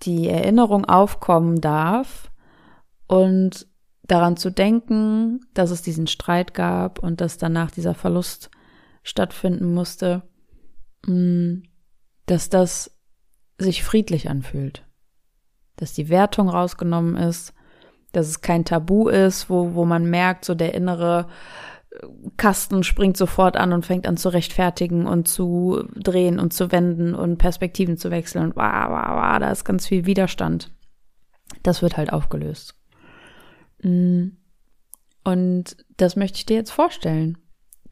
die 0.02 0.28
Erinnerung 0.28 0.86
aufkommen 0.86 1.60
darf 1.60 2.30
und 3.06 3.66
daran 4.10 4.36
zu 4.36 4.50
denken, 4.50 5.40
dass 5.54 5.70
es 5.70 5.82
diesen 5.82 6.06
Streit 6.06 6.54
gab 6.54 6.98
und 6.98 7.20
dass 7.20 7.38
danach 7.38 7.70
dieser 7.70 7.94
Verlust 7.94 8.50
stattfinden 9.02 9.72
musste, 9.72 10.22
mm, 11.06 11.62
dass 12.26 12.48
das 12.48 12.98
sich 13.58 13.84
friedlich 13.84 14.28
anfühlt. 14.28 14.84
Dass 15.76 15.92
die 15.92 16.08
Wertung 16.08 16.48
rausgenommen 16.48 17.16
ist, 17.16 17.54
dass 18.12 18.26
es 18.26 18.40
kein 18.40 18.64
Tabu 18.64 19.08
ist, 19.08 19.48
wo, 19.48 19.74
wo 19.74 19.84
man 19.84 20.10
merkt, 20.10 20.44
so 20.44 20.54
der 20.54 20.74
innere 20.74 21.28
Kasten 22.36 22.82
springt 22.82 23.16
sofort 23.16 23.56
an 23.56 23.72
und 23.72 23.84
fängt 23.84 24.06
an 24.06 24.16
zu 24.16 24.28
rechtfertigen 24.28 25.06
und 25.06 25.28
zu 25.28 25.84
drehen 25.94 26.38
und 26.38 26.52
zu 26.52 26.72
wenden 26.72 27.14
und 27.14 27.38
Perspektiven 27.38 27.96
zu 27.96 28.10
wechseln. 28.10 28.44
Und 28.44 28.56
wow, 28.56 28.88
wow, 28.88 29.08
wow, 29.10 29.38
da 29.38 29.50
ist 29.50 29.64
ganz 29.64 29.86
viel 29.86 30.06
Widerstand. 30.06 30.72
Das 31.62 31.82
wird 31.82 31.96
halt 31.96 32.12
aufgelöst. 32.12 32.79
Mm. 33.82 34.28
Und 35.22 35.76
das 35.96 36.16
möchte 36.16 36.38
ich 36.38 36.46
dir 36.46 36.56
jetzt 36.56 36.70
vorstellen. 36.70 37.38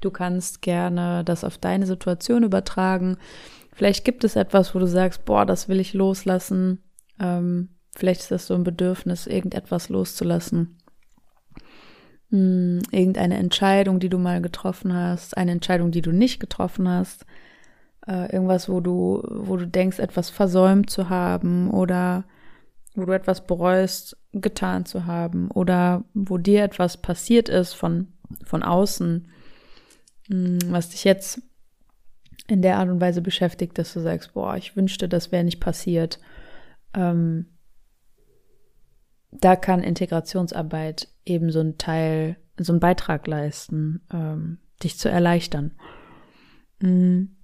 Du 0.01 0.11
kannst 0.11 0.63
gerne 0.63 1.25
das 1.25 1.45
auf 1.45 1.59
deine 1.59 1.87
Situation 1.87 2.43
übertragen. 2.43 3.19
Vielleicht 3.73 4.05
gibt 4.05 4.25
es 4.25 4.37
etwas, 4.37 4.75
wo 4.75 4.79
du 4.79 4.87
sagst, 4.87 5.25
boah, 5.25 5.45
das 5.45 5.69
will 5.69 5.81
ich 5.81 5.93
loslassen. 5.93 6.83
Ähm, 7.21 7.71
vielleicht 7.95 8.23
ist 8.23 8.31
das 8.31 8.47
so 8.47 8.55
ein 8.55 8.65
Bedürfnis, 8.65 9.27
irgendetwas 9.27 9.89
loszulassen. 9.89 10.79
Hm, 12.31 12.81
irgendeine 12.91 13.37
Entscheidung, 13.37 14.01
die 14.01 14.09
du 14.09 14.19
mal 14.19 14.43
getroffen 14.43 14.93
hast, 14.93 15.37
eine 15.37 15.53
Entscheidung, 15.53 15.91
die 15.91 16.03
du 16.03 16.13
nicht 16.13 16.41
getroffen 16.41 16.89
hast, 16.89 17.25
äh, 18.07 18.33
irgendwas, 18.33 18.69
wo 18.69 18.81
du, 18.81 19.23
wo 19.29 19.57
du 19.57 19.67
denkst, 19.67 19.99
etwas 19.99 20.31
versäumt 20.31 20.91
zu 20.91 21.09
haben 21.09 21.71
oder 21.71 22.25
wo 22.99 23.05
du 23.05 23.13
etwas 23.13 23.47
bereust, 23.47 24.17
getan 24.33 24.85
zu 24.85 25.07
haben 25.07 25.51
oder 25.51 26.05
wo 26.15 26.37
dir 26.37 26.65
etwas 26.65 26.97
passiert 26.97 27.49
ist 27.49 27.73
von, 27.73 28.09
von 28.45 28.63
außen, 28.63 29.29
hm, 30.29 30.59
was 30.69 30.91
dich 30.91 31.05
jetzt 31.05 31.41
in 32.49 32.63
der 32.63 32.79
Art 32.79 32.89
und 32.89 33.01
Weise 33.01 33.23
beschäftigt, 33.23 33.79
dass 33.79 33.93
du 33.93 34.01
sagst, 34.01 34.35
boah, 34.35 34.57
ich 34.57 34.75
wünschte, 34.75 35.09
das 35.09 35.33
wäre 35.33 35.45
nicht 35.45 35.61
passiert. 35.61 36.19
Ähm, 36.95 37.47
da 39.31 39.57
kann 39.57 39.83
Integrationsarbeit 39.83 41.09
eben 41.25 41.53
so 41.53 41.61
ein 41.61 41.79
Teil, 41.79 42.37
so 42.59 42.73
einen 42.73 42.81
Beitrag 42.81 43.27
leisten, 43.27 44.01
ähm, 44.13 44.59
dich 44.83 44.99
zu 44.99 45.09
erleichtern. 45.09 45.73
Mhm. 46.81 47.38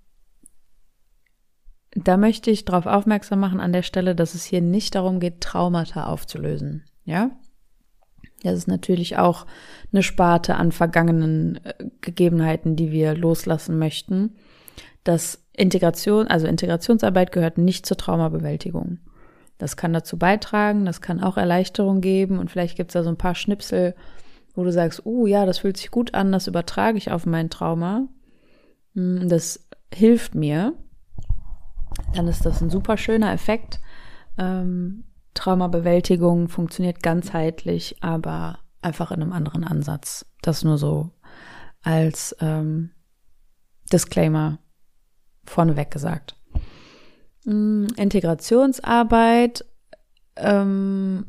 Da 1.94 2.16
möchte 2.16 2.50
ich 2.50 2.64
darauf 2.64 2.86
aufmerksam 2.86 3.40
machen 3.40 3.60
an 3.60 3.72
der 3.72 3.82
Stelle, 3.82 4.14
dass 4.14 4.34
es 4.34 4.44
hier 4.44 4.60
nicht 4.60 4.94
darum 4.94 5.20
geht, 5.20 5.40
Traumata 5.40 6.06
aufzulösen. 6.06 6.84
Ja? 7.04 7.30
Das 8.42 8.54
ist 8.54 8.68
natürlich 8.68 9.16
auch 9.16 9.46
eine 9.92 10.02
Sparte 10.02 10.56
an 10.56 10.72
vergangenen 10.72 11.60
äh, 11.64 11.74
Gegebenheiten, 12.00 12.76
die 12.76 12.90
wir 12.90 13.14
loslassen 13.14 13.78
möchten. 13.78 14.36
Das 15.04 15.44
Integration, 15.52 16.26
also 16.26 16.46
Integrationsarbeit 16.46 17.32
gehört 17.32 17.58
nicht 17.58 17.86
zur 17.86 17.96
Traumabewältigung. 17.96 18.98
Das 19.58 19.76
kann 19.76 19.92
dazu 19.92 20.18
beitragen, 20.18 20.84
das 20.84 21.00
kann 21.00 21.22
auch 21.22 21.36
Erleichterung 21.36 22.00
geben 22.00 22.38
und 22.38 22.50
vielleicht 22.50 22.76
gibt 22.76 22.90
es 22.90 22.94
da 22.94 23.04
so 23.04 23.10
ein 23.10 23.16
paar 23.16 23.36
Schnipsel, 23.36 23.94
wo 24.54 24.64
du 24.64 24.72
sagst, 24.72 25.06
oh 25.06 25.26
ja, 25.26 25.46
das 25.46 25.58
fühlt 25.58 25.76
sich 25.76 25.90
gut 25.90 26.14
an, 26.14 26.32
das 26.32 26.48
übertrage 26.48 26.98
ich 26.98 27.12
auf 27.12 27.24
mein 27.24 27.50
Trauma. 27.50 28.08
Hm, 28.94 29.28
das 29.28 29.68
hilft 29.92 30.34
mir. 30.34 30.74
Dann 32.14 32.28
ist 32.28 32.46
das 32.46 32.60
ein 32.62 32.70
super 32.70 32.96
schöner 32.96 33.32
Effekt. 33.32 33.80
Ähm, 34.38 35.04
Traumabewältigung 35.34 36.48
funktioniert 36.48 37.02
ganzheitlich, 37.02 37.96
aber 38.02 38.58
einfach 38.82 39.10
in 39.10 39.22
einem 39.22 39.32
anderen 39.32 39.64
Ansatz. 39.64 40.26
Das 40.42 40.64
nur 40.64 40.78
so 40.78 41.10
als 41.82 42.36
ähm, 42.40 42.90
Disclaimer 43.92 44.58
vorneweg 45.44 45.90
gesagt. 45.90 46.36
Mm, 47.44 47.86
Integrationsarbeit 47.96 49.64
ähm, 50.36 51.26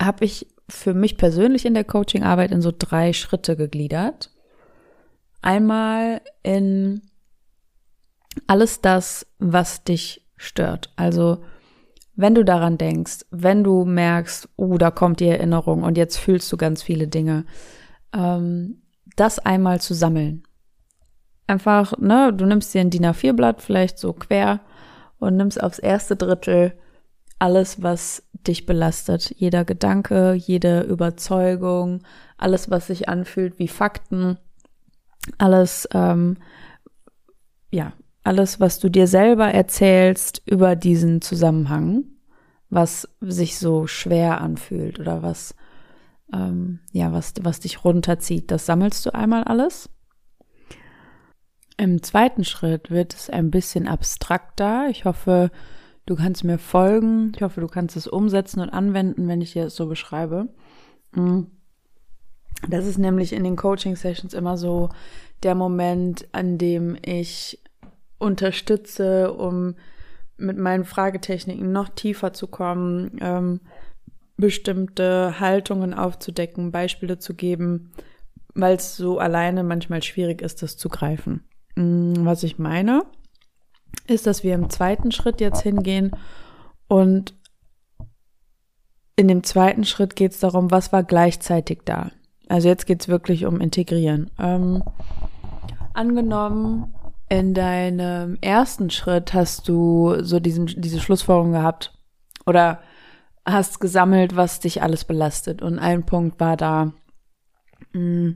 habe 0.00 0.24
ich 0.24 0.48
für 0.68 0.94
mich 0.94 1.16
persönlich 1.16 1.66
in 1.66 1.74
der 1.74 1.84
Coachingarbeit 1.84 2.50
in 2.50 2.62
so 2.62 2.72
drei 2.76 3.12
Schritte 3.12 3.56
gegliedert. 3.56 4.30
Einmal 5.42 6.22
in 6.42 7.02
alles 8.46 8.80
das, 8.80 9.26
was 9.38 9.84
dich 9.84 10.26
stört. 10.36 10.92
Also 10.96 11.42
wenn 12.16 12.34
du 12.34 12.44
daran 12.44 12.78
denkst, 12.78 13.24
wenn 13.30 13.64
du 13.64 13.84
merkst, 13.84 14.48
oh, 14.56 14.78
da 14.78 14.90
kommt 14.90 15.20
die 15.20 15.28
Erinnerung 15.28 15.82
und 15.82 15.98
jetzt 15.98 16.16
fühlst 16.16 16.50
du 16.52 16.56
ganz 16.56 16.82
viele 16.82 17.08
Dinge, 17.08 17.44
ähm, 18.12 18.82
das 19.16 19.38
einmal 19.38 19.80
zu 19.80 19.94
sammeln. 19.94 20.44
Einfach, 21.46 21.98
ne, 21.98 22.32
du 22.32 22.46
nimmst 22.46 22.72
dir 22.72 22.80
ein 22.80 22.90
DIN 22.90 23.06
A4-Blatt 23.06 23.62
vielleicht 23.62 23.98
so 23.98 24.12
quer 24.12 24.60
und 25.18 25.36
nimmst 25.36 25.62
aufs 25.62 25.78
erste 25.78 26.16
Drittel 26.16 26.72
alles, 27.38 27.82
was 27.82 28.22
dich 28.32 28.64
belastet. 28.64 29.34
Jeder 29.36 29.64
Gedanke, 29.64 30.34
jede 30.34 30.82
Überzeugung, 30.82 32.02
alles, 32.38 32.70
was 32.70 32.86
sich 32.86 33.08
anfühlt 33.08 33.58
wie 33.58 33.68
Fakten, 33.68 34.38
alles, 35.38 35.88
ähm, 35.92 36.36
ja, 37.70 37.92
alles, 38.24 38.58
was 38.58 38.80
du 38.80 38.88
dir 38.88 39.06
selber 39.06 39.46
erzählst 39.52 40.42
über 40.46 40.76
diesen 40.76 41.20
Zusammenhang, 41.20 42.04
was 42.70 43.08
sich 43.20 43.58
so 43.58 43.86
schwer 43.86 44.40
anfühlt 44.40 44.98
oder 44.98 45.22
was, 45.22 45.54
ähm, 46.32 46.80
ja, 46.90 47.12
was, 47.12 47.34
was 47.42 47.60
dich 47.60 47.84
runterzieht, 47.84 48.50
das 48.50 48.66
sammelst 48.66 49.04
du 49.06 49.14
einmal 49.14 49.44
alles. 49.44 49.90
Im 51.76 52.02
zweiten 52.02 52.44
Schritt 52.44 52.90
wird 52.90 53.14
es 53.14 53.28
ein 53.28 53.50
bisschen 53.50 53.88
abstrakter. 53.88 54.86
Ich 54.88 55.04
hoffe, 55.04 55.50
du 56.06 56.14
kannst 56.14 56.44
mir 56.44 56.58
folgen. 56.58 57.32
Ich 57.34 57.42
hoffe, 57.42 57.60
du 57.60 57.66
kannst 57.66 57.96
es 57.96 58.06
umsetzen 58.06 58.60
und 58.60 58.70
anwenden, 58.70 59.28
wenn 59.28 59.40
ich 59.40 59.52
dir 59.52 59.66
es 59.66 59.76
so 59.76 59.86
beschreibe. 59.86 60.48
Mm. 61.12 61.42
Das 62.68 62.86
ist 62.86 62.98
nämlich 62.98 63.32
in 63.32 63.44
den 63.44 63.56
Coaching-Sessions 63.56 64.32
immer 64.32 64.56
so 64.56 64.88
der 65.42 65.54
Moment, 65.54 66.26
an 66.32 66.56
dem 66.56 66.96
ich 67.04 67.58
unterstütze, 68.18 69.32
um 69.32 69.74
mit 70.36 70.58
meinen 70.58 70.84
Fragetechniken 70.84 71.70
noch 71.72 71.88
tiefer 71.88 72.32
zu 72.32 72.46
kommen, 72.46 73.18
ähm, 73.20 73.60
bestimmte 74.36 75.38
Haltungen 75.38 75.94
aufzudecken, 75.94 76.72
Beispiele 76.72 77.18
zu 77.18 77.34
geben, 77.34 77.92
weil 78.54 78.76
es 78.76 78.96
so 78.96 79.18
alleine 79.18 79.62
manchmal 79.62 80.02
schwierig 80.02 80.42
ist, 80.42 80.62
das 80.62 80.76
zu 80.76 80.88
greifen. 80.88 81.44
Mm, 81.76 82.24
was 82.24 82.42
ich 82.42 82.58
meine, 82.58 83.04
ist, 84.06 84.26
dass 84.26 84.42
wir 84.42 84.54
im 84.54 84.70
zweiten 84.70 85.12
Schritt 85.12 85.40
jetzt 85.40 85.62
hingehen 85.62 86.10
und 86.88 87.34
in 89.16 89.28
dem 89.28 89.44
zweiten 89.44 89.84
Schritt 89.84 90.16
geht 90.16 90.32
es 90.32 90.40
darum, 90.40 90.72
was 90.72 90.92
war 90.92 91.04
gleichzeitig 91.04 91.82
da. 91.84 92.10
Also 92.48 92.68
jetzt 92.68 92.86
geht 92.86 93.02
es 93.02 93.08
wirklich 93.08 93.46
um 93.46 93.60
Integrieren. 93.60 94.30
Ähm, 94.38 94.82
angenommen, 95.94 96.93
in 97.38 97.54
deinem 97.54 98.38
ersten 98.40 98.90
Schritt 98.90 99.34
hast 99.34 99.68
du 99.68 100.22
so 100.22 100.40
diesen, 100.40 100.66
diese 100.66 101.00
Schlussfolgerung 101.00 101.52
gehabt 101.52 101.92
oder 102.46 102.80
hast 103.46 103.80
gesammelt, 103.80 104.36
was 104.36 104.60
dich 104.60 104.82
alles 104.82 105.04
belastet. 105.04 105.62
Und 105.62 105.78
ein 105.78 106.06
Punkt 106.06 106.40
war 106.40 106.56
da, 106.56 106.92
mm, 107.92 108.30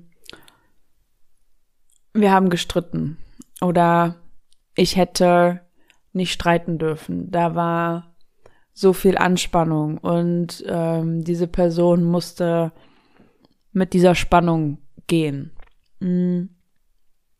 wir 2.14 2.32
haben 2.32 2.50
gestritten. 2.50 3.18
Oder 3.60 4.16
ich 4.74 4.96
hätte 4.96 5.62
nicht 6.12 6.32
streiten 6.32 6.78
dürfen. 6.78 7.30
Da 7.30 7.54
war 7.54 8.14
so 8.72 8.92
viel 8.92 9.18
Anspannung 9.18 9.98
und 9.98 10.64
ähm, 10.68 11.24
diese 11.24 11.48
Person 11.48 12.04
musste 12.04 12.72
mit 13.72 13.92
dieser 13.92 14.14
Spannung 14.14 14.78
gehen. 15.06 15.52
Mhm. 16.00 16.57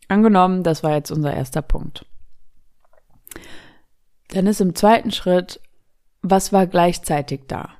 Angenommen, 0.08 0.62
das 0.62 0.82
war 0.82 0.94
jetzt 0.94 1.10
unser 1.10 1.34
erster 1.34 1.62
Punkt. 1.62 2.06
Dann 4.28 4.46
ist 4.46 4.60
im 4.60 4.74
zweiten 4.74 5.10
Schritt, 5.10 5.60
was 6.22 6.52
war 6.52 6.66
gleichzeitig 6.66 7.42
da? 7.46 7.70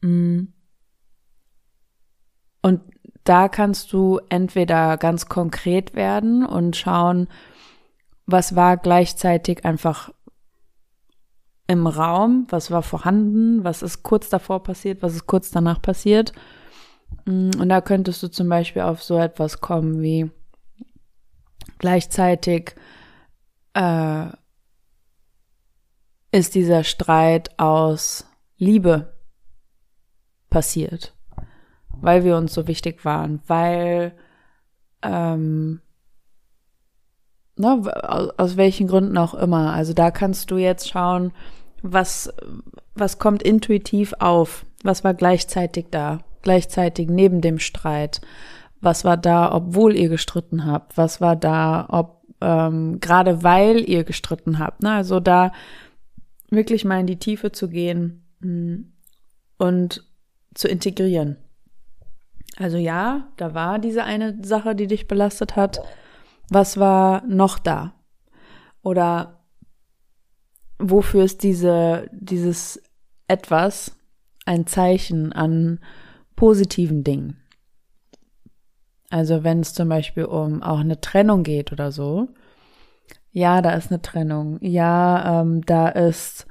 Mhm. 0.00 0.52
Und 2.62 2.80
da 3.24 3.48
kannst 3.48 3.92
du 3.92 4.20
entweder 4.28 4.96
ganz 4.96 5.28
konkret 5.28 5.94
werden 5.94 6.44
und 6.44 6.76
schauen, 6.76 7.28
was 8.26 8.56
war 8.56 8.76
gleichzeitig 8.76 9.64
einfach 9.64 10.10
im 11.66 11.86
Raum, 11.86 12.46
was 12.50 12.70
war 12.70 12.82
vorhanden, 12.82 13.64
was 13.64 13.82
ist 13.82 14.02
kurz 14.02 14.28
davor 14.28 14.62
passiert, 14.62 15.02
was 15.02 15.14
ist 15.14 15.26
kurz 15.26 15.50
danach 15.50 15.82
passiert. 15.82 16.32
Mm, 17.24 17.50
und 17.58 17.68
da 17.68 17.80
könntest 17.80 18.22
du 18.22 18.28
zum 18.28 18.48
Beispiel 18.48 18.82
auf 18.82 19.02
so 19.02 19.18
etwas 19.18 19.60
kommen 19.60 20.00
wie 20.00 20.30
gleichzeitig 21.78 22.74
äh, 23.74 24.26
ist 26.32 26.54
dieser 26.54 26.84
Streit 26.84 27.58
aus 27.58 28.26
Liebe 28.58 29.14
passiert, 30.50 31.14
weil 31.88 32.24
wir 32.24 32.36
uns 32.36 32.54
so 32.54 32.66
wichtig 32.66 33.04
waren, 33.04 33.40
weil 33.46 34.12
ähm, 35.02 35.80
ne, 37.56 37.82
aus, 38.38 38.56
welchen 38.56 38.86
Gründen 38.86 39.18
auch 39.18 39.34
immer. 39.34 39.72
Also 39.72 39.92
da 39.92 40.10
kannst 40.10 40.50
du 40.50 40.56
jetzt 40.56 40.88
schauen, 40.88 41.32
was 41.82 42.32
was 42.96 43.18
kommt 43.18 43.42
intuitiv 43.42 44.14
auf, 44.18 44.64
was 44.82 45.04
war 45.04 45.14
gleichzeitig 45.14 45.86
da, 45.90 46.20
gleichzeitig 46.42 47.08
neben 47.08 47.40
dem 47.40 47.58
Streit, 47.58 48.20
was 48.86 49.04
war 49.04 49.18
da, 49.18 49.52
obwohl 49.52 49.94
ihr 49.94 50.08
gestritten 50.08 50.64
habt, 50.64 50.96
was 50.96 51.20
war 51.20 51.36
da, 51.36 51.86
ob 51.90 52.22
ähm, 52.40 53.00
gerade 53.00 53.42
weil 53.42 53.86
ihr 53.86 54.04
gestritten 54.04 54.58
habt. 54.58 54.82
Ne? 54.82 54.92
Also 54.92 55.20
da 55.20 55.52
wirklich 56.50 56.86
mal 56.86 57.00
in 57.00 57.06
die 57.06 57.18
Tiefe 57.18 57.52
zu 57.52 57.68
gehen 57.68 58.24
mm, 58.40 58.76
und 59.58 60.04
zu 60.54 60.68
integrieren. 60.68 61.36
Also 62.56 62.78
ja, 62.78 63.28
da 63.36 63.52
war 63.52 63.78
diese 63.78 64.04
eine 64.04 64.42
Sache, 64.42 64.74
die 64.74 64.86
dich 64.86 65.08
belastet 65.08 65.56
hat. 65.56 65.80
Was 66.48 66.78
war 66.78 67.22
noch 67.26 67.58
da? 67.58 67.92
Oder 68.82 69.40
wofür 70.78 71.24
ist 71.24 71.42
diese, 71.42 72.08
dieses 72.12 72.82
etwas 73.28 73.96
ein 74.46 74.66
Zeichen 74.66 75.32
an 75.32 75.80
positiven 76.36 77.02
Dingen? 77.02 77.42
Also 79.10 79.44
wenn 79.44 79.60
es 79.60 79.74
zum 79.74 79.88
Beispiel 79.88 80.24
um 80.24 80.62
auch 80.62 80.80
eine 80.80 81.00
Trennung 81.00 81.42
geht 81.42 81.72
oder 81.72 81.92
so, 81.92 82.28
ja, 83.32 83.60
da 83.60 83.72
ist 83.72 83.90
eine 83.90 84.00
Trennung. 84.00 84.58
Ja, 84.62 85.42
ähm, 85.42 85.60
da 85.66 85.88
ist 85.88 86.46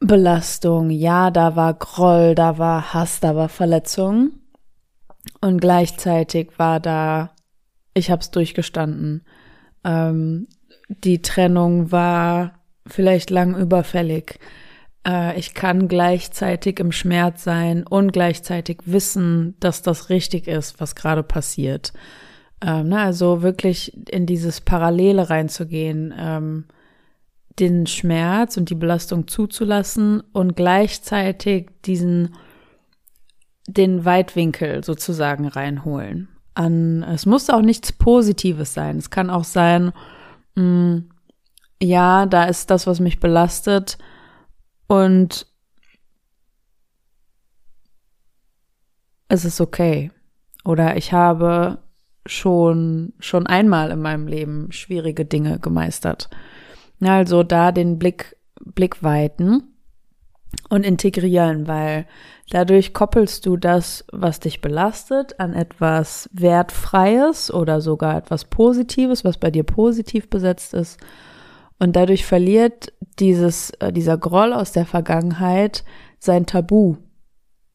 Belastung. 0.00 0.90
Ja, 0.90 1.30
da 1.30 1.56
war 1.56 1.74
Groll, 1.74 2.34
da 2.34 2.58
war 2.58 2.92
Hass, 2.92 3.20
da 3.20 3.36
war 3.36 3.48
Verletzung. 3.48 4.32
Und 5.40 5.60
gleichzeitig 5.60 6.58
war 6.58 6.80
da, 6.80 7.30
ich 7.94 8.10
hab's 8.10 8.30
durchgestanden. 8.30 9.24
Ähm, 9.84 10.48
die 10.88 11.22
Trennung 11.22 11.92
war 11.92 12.60
vielleicht 12.86 13.30
lang 13.30 13.56
überfällig. 13.56 14.38
Äh, 15.06 15.38
ich 15.38 15.54
kann 15.54 15.88
gleichzeitig 15.88 16.80
im 16.80 16.92
Schmerz 16.92 17.44
sein 17.44 17.86
und 17.86 18.12
gleichzeitig 18.12 18.78
wissen, 18.84 19.54
dass 19.60 19.82
das 19.82 20.10
richtig 20.10 20.48
ist, 20.48 20.80
was 20.80 20.94
gerade 20.94 21.22
passiert. 21.22 21.92
Ähm, 22.60 22.88
ne, 22.88 23.00
also 23.00 23.42
wirklich 23.42 23.92
in 24.10 24.26
dieses 24.26 24.60
Parallele 24.60 25.30
reinzugehen, 25.30 26.12
ähm, 26.18 26.64
den 27.58 27.86
Schmerz 27.86 28.56
und 28.56 28.68
die 28.68 28.74
Belastung 28.74 29.28
zuzulassen 29.28 30.22
und 30.32 30.56
gleichzeitig 30.56 31.70
diesen 31.84 32.34
den 33.68 34.04
Weitwinkel 34.04 34.84
sozusagen 34.84 35.48
reinholen. 35.48 36.28
An 36.54 37.02
es 37.02 37.26
muss 37.26 37.50
auch 37.50 37.62
nichts 37.62 37.92
Positives 37.92 38.74
sein. 38.74 38.96
Es 38.98 39.10
kann 39.10 39.28
auch 39.28 39.44
sein, 39.44 39.92
mh, 40.54 40.62
mm, 40.62 41.10
ja, 41.82 42.24
da 42.26 42.44
ist 42.44 42.70
das, 42.70 42.86
was 42.86 43.00
mich 43.00 43.20
belastet 43.20 43.98
und 44.86 45.46
es 49.28 49.44
ist 49.44 49.60
okay. 49.60 50.10
Oder 50.64 50.96
ich 50.96 51.12
habe 51.12 51.78
schon, 52.26 53.12
schon 53.18 53.46
einmal 53.46 53.90
in 53.90 54.00
meinem 54.00 54.26
Leben 54.26 54.72
schwierige 54.72 55.24
Dinge 55.24 55.58
gemeistert. 55.58 56.28
Also 57.00 57.42
da 57.42 57.72
den 57.72 57.98
Blick, 57.98 58.36
Blick 58.60 59.02
weiten 59.02 59.62
und 60.70 60.84
integrieren, 60.84 61.68
weil 61.68 62.06
dadurch 62.50 62.94
koppelst 62.94 63.46
du 63.46 63.56
das, 63.56 64.04
was 64.12 64.40
dich 64.40 64.60
belastet, 64.60 65.38
an 65.38 65.52
etwas 65.52 66.30
Wertfreies 66.32 67.52
oder 67.52 67.80
sogar 67.80 68.16
etwas 68.16 68.44
Positives, 68.44 69.24
was 69.24 69.38
bei 69.38 69.50
dir 69.50 69.64
positiv 69.64 70.30
besetzt 70.30 70.74
ist. 70.74 70.98
Und 71.78 71.96
dadurch 71.96 72.24
verliert 72.24 72.92
dieses, 73.18 73.70
äh, 73.80 73.92
dieser 73.92 74.18
Groll 74.18 74.52
aus 74.52 74.72
der 74.72 74.86
Vergangenheit 74.86 75.84
sein 76.18 76.46
Tabu. 76.46 76.96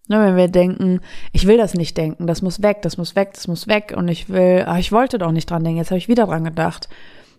Ne, 0.08 0.20
wenn 0.20 0.36
wir 0.36 0.48
denken, 0.48 1.00
ich 1.32 1.48
will 1.48 1.58
das 1.58 1.74
nicht 1.74 1.96
denken, 1.96 2.28
das 2.28 2.42
muss 2.42 2.62
weg, 2.62 2.82
das 2.82 2.98
muss 2.98 3.16
weg, 3.16 3.32
das 3.34 3.48
muss 3.48 3.68
weg 3.68 3.94
und 3.96 4.08
ich 4.08 4.30
will, 4.30 4.64
ach, 4.66 4.78
ich 4.78 4.92
wollte 4.92 5.18
doch 5.18 5.32
nicht 5.32 5.50
dran 5.50 5.64
denken, 5.64 5.78
jetzt 5.78 5.92
habe 5.92 6.00
ich 6.00 6.10
wieder 6.10 6.26
dran 6.26 6.44
gedacht, 6.44 6.90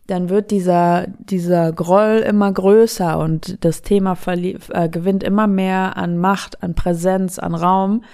dann 0.07 0.31
wird 0.31 0.51
dieser, 0.51 1.07
dieser 1.19 1.73
Groll 1.73 2.25
immer 2.27 2.51
größer 2.51 3.19
und 3.19 3.63
das 3.65 3.83
Thema 3.83 4.17
äh, 4.27 4.89
gewinnt 4.89 5.23
immer 5.23 5.47
mehr 5.47 5.97
an 5.97 6.17
Macht, 6.17 6.63
an 6.63 6.75
Präsenz, 6.75 7.39
an 7.39 7.55
Raum, 7.55 8.05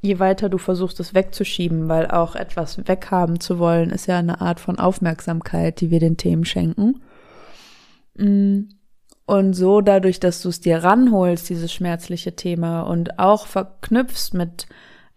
je 0.00 0.18
weiter 0.18 0.48
du 0.48 0.58
versuchst, 0.58 0.98
es 1.00 1.14
wegzuschieben, 1.14 1.88
weil 1.88 2.10
auch 2.10 2.34
etwas 2.34 2.86
weghaben 2.88 3.40
zu 3.40 3.58
wollen, 3.58 3.90
ist 3.90 4.06
ja 4.06 4.18
eine 4.18 4.40
Art 4.40 4.58
von 4.58 4.78
Aufmerksamkeit, 4.78 5.80
die 5.80 5.90
wir 5.90 6.00
den 6.00 6.16
Themen 6.16 6.44
schenken. 6.44 7.02
Mm. 8.14 8.68
Und 9.24 9.54
so 9.54 9.80
dadurch, 9.80 10.20
dass 10.20 10.42
du 10.42 10.48
es 10.48 10.60
dir 10.60 10.78
ranholst, 10.82 11.48
dieses 11.48 11.72
schmerzliche 11.72 12.34
Thema 12.34 12.82
und 12.82 13.18
auch 13.18 13.46
verknüpfst 13.46 14.34
mit, 14.34 14.66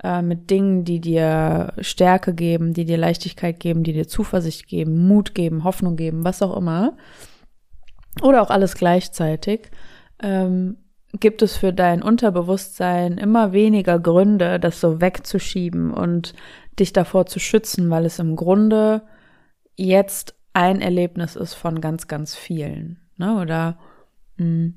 äh, 0.03 0.21
mit 0.21 0.49
Dingen, 0.51 0.85
die 0.85 1.01
dir 1.01 1.73
Stärke 1.79 2.33
geben, 2.35 2.73
die 2.73 2.85
dir 2.85 2.97
Leichtigkeit 2.97 3.59
geben, 3.59 3.83
die 3.83 3.93
dir 3.93 4.07
Zuversicht 4.07 4.67
geben, 4.67 5.07
Mut 5.07 5.33
geben, 5.33 5.63
Hoffnung 5.63 5.95
geben, 5.95 6.23
was 6.23 6.43
auch 6.43 6.55
immer. 6.55 6.95
Oder 8.21 8.41
auch 8.41 8.51
alles 8.51 8.75
gleichzeitig. 8.75 9.71
Ähm, 10.21 10.77
gibt 11.19 11.41
es 11.41 11.57
für 11.57 11.73
dein 11.73 12.01
Unterbewusstsein 12.01 13.17
immer 13.17 13.53
weniger 13.53 13.99
Gründe, 13.99 14.59
das 14.59 14.79
so 14.79 15.01
wegzuschieben 15.01 15.91
und 15.91 16.33
dich 16.79 16.93
davor 16.93 17.25
zu 17.25 17.39
schützen, 17.39 17.89
weil 17.89 18.05
es 18.05 18.19
im 18.19 18.35
Grunde 18.35 19.01
jetzt 19.75 20.35
ein 20.55 20.79
Erlebnis 20.79 21.35
ist 21.35 21.53
von 21.53 21.81
ganz, 21.81 22.07
ganz 22.07 22.33
vielen. 22.33 22.97
Ne? 23.17 23.39
Oder 23.41 23.77
mh, 24.37 24.71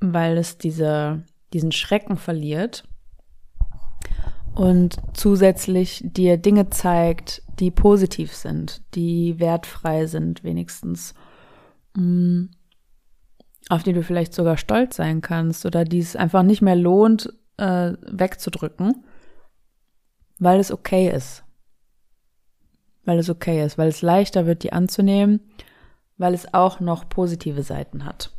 weil 0.00 0.38
es 0.38 0.56
diese, 0.56 1.22
diesen 1.52 1.70
Schrecken 1.70 2.16
verliert 2.16 2.84
und 4.54 4.96
zusätzlich 5.12 6.02
dir 6.02 6.38
Dinge 6.38 6.70
zeigt, 6.70 7.42
die 7.58 7.70
positiv 7.70 8.34
sind, 8.34 8.82
die 8.94 9.38
wertfrei 9.38 10.06
sind, 10.06 10.42
wenigstens, 10.44 11.12
mh, 11.94 12.48
auf 13.68 13.82
die 13.82 13.92
du 13.92 14.02
vielleicht 14.02 14.32
sogar 14.32 14.56
stolz 14.56 14.96
sein 14.96 15.20
kannst 15.20 15.66
oder 15.66 15.84
die 15.84 15.98
es 15.98 16.16
einfach 16.16 16.42
nicht 16.42 16.62
mehr 16.62 16.76
lohnt, 16.76 17.34
äh, 17.58 17.92
wegzudrücken, 18.00 19.04
weil 20.38 20.58
es 20.58 20.72
okay 20.72 21.10
ist. 21.10 21.44
Weil 23.08 23.18
es 23.18 23.30
okay 23.30 23.64
ist, 23.64 23.78
weil 23.78 23.88
es 23.88 24.02
leichter 24.02 24.44
wird, 24.44 24.62
die 24.62 24.72
anzunehmen 24.72 25.40
weil 26.18 26.34
es 26.34 26.52
auch 26.52 26.80
noch 26.80 27.08
positive 27.08 27.62
Seiten 27.62 28.04
hat. 28.04 28.32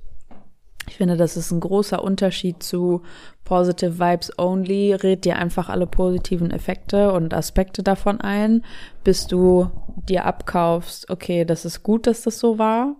Ich 0.87 0.97
finde, 0.97 1.17
das 1.17 1.37
ist 1.37 1.51
ein 1.51 1.59
großer 1.59 2.03
Unterschied 2.03 2.63
zu 2.63 3.03
Positive 3.45 3.99
Vibes 3.99 4.37
Only. 4.37 4.93
Red 4.93 5.25
dir 5.25 5.37
einfach 5.37 5.69
alle 5.69 5.87
positiven 5.87 6.51
Effekte 6.51 7.13
und 7.13 7.33
Aspekte 7.33 7.83
davon 7.83 8.19
ein, 8.21 8.63
bis 9.03 9.27
du 9.27 9.69
dir 10.07 10.25
abkaufst, 10.25 11.09
okay, 11.09 11.45
das 11.45 11.65
ist 11.65 11.83
gut, 11.83 12.07
dass 12.07 12.23
das 12.23 12.39
so 12.39 12.57
war. 12.57 12.95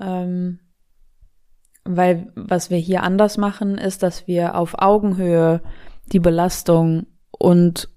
Ähm, 0.00 0.60
weil 1.84 2.30
was 2.34 2.68
wir 2.68 2.78
hier 2.78 3.02
anders 3.02 3.38
machen, 3.38 3.78
ist, 3.78 4.02
dass 4.02 4.26
wir 4.26 4.54
auf 4.54 4.74
Augenhöhe 4.78 5.62
die 6.12 6.20
Belastung 6.20 7.06
und 7.30 7.88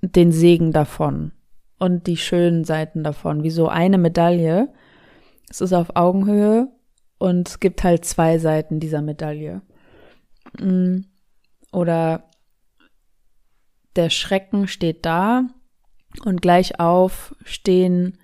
den 0.00 0.32
Segen 0.32 0.72
davon 0.72 1.32
und 1.78 2.06
die 2.06 2.16
schönen 2.16 2.64
Seiten 2.64 3.04
davon, 3.04 3.42
wie 3.42 3.50
so 3.50 3.68
eine 3.68 3.98
Medaille, 3.98 4.72
es 5.48 5.60
ist 5.60 5.72
auf 5.72 5.94
Augenhöhe 5.94 6.68
und 7.18 7.48
es 7.48 7.60
gibt 7.60 7.84
halt 7.84 8.04
zwei 8.04 8.38
Seiten 8.38 8.80
dieser 8.80 9.02
Medaille. 9.02 9.62
Mm. 10.58 11.00
Oder 11.72 12.24
der 13.96 14.10
Schrecken 14.10 14.68
steht 14.68 15.04
da 15.04 15.44
und 16.24 16.40
gleich 16.40 16.80
auf 16.80 17.34
stehen 17.44 18.18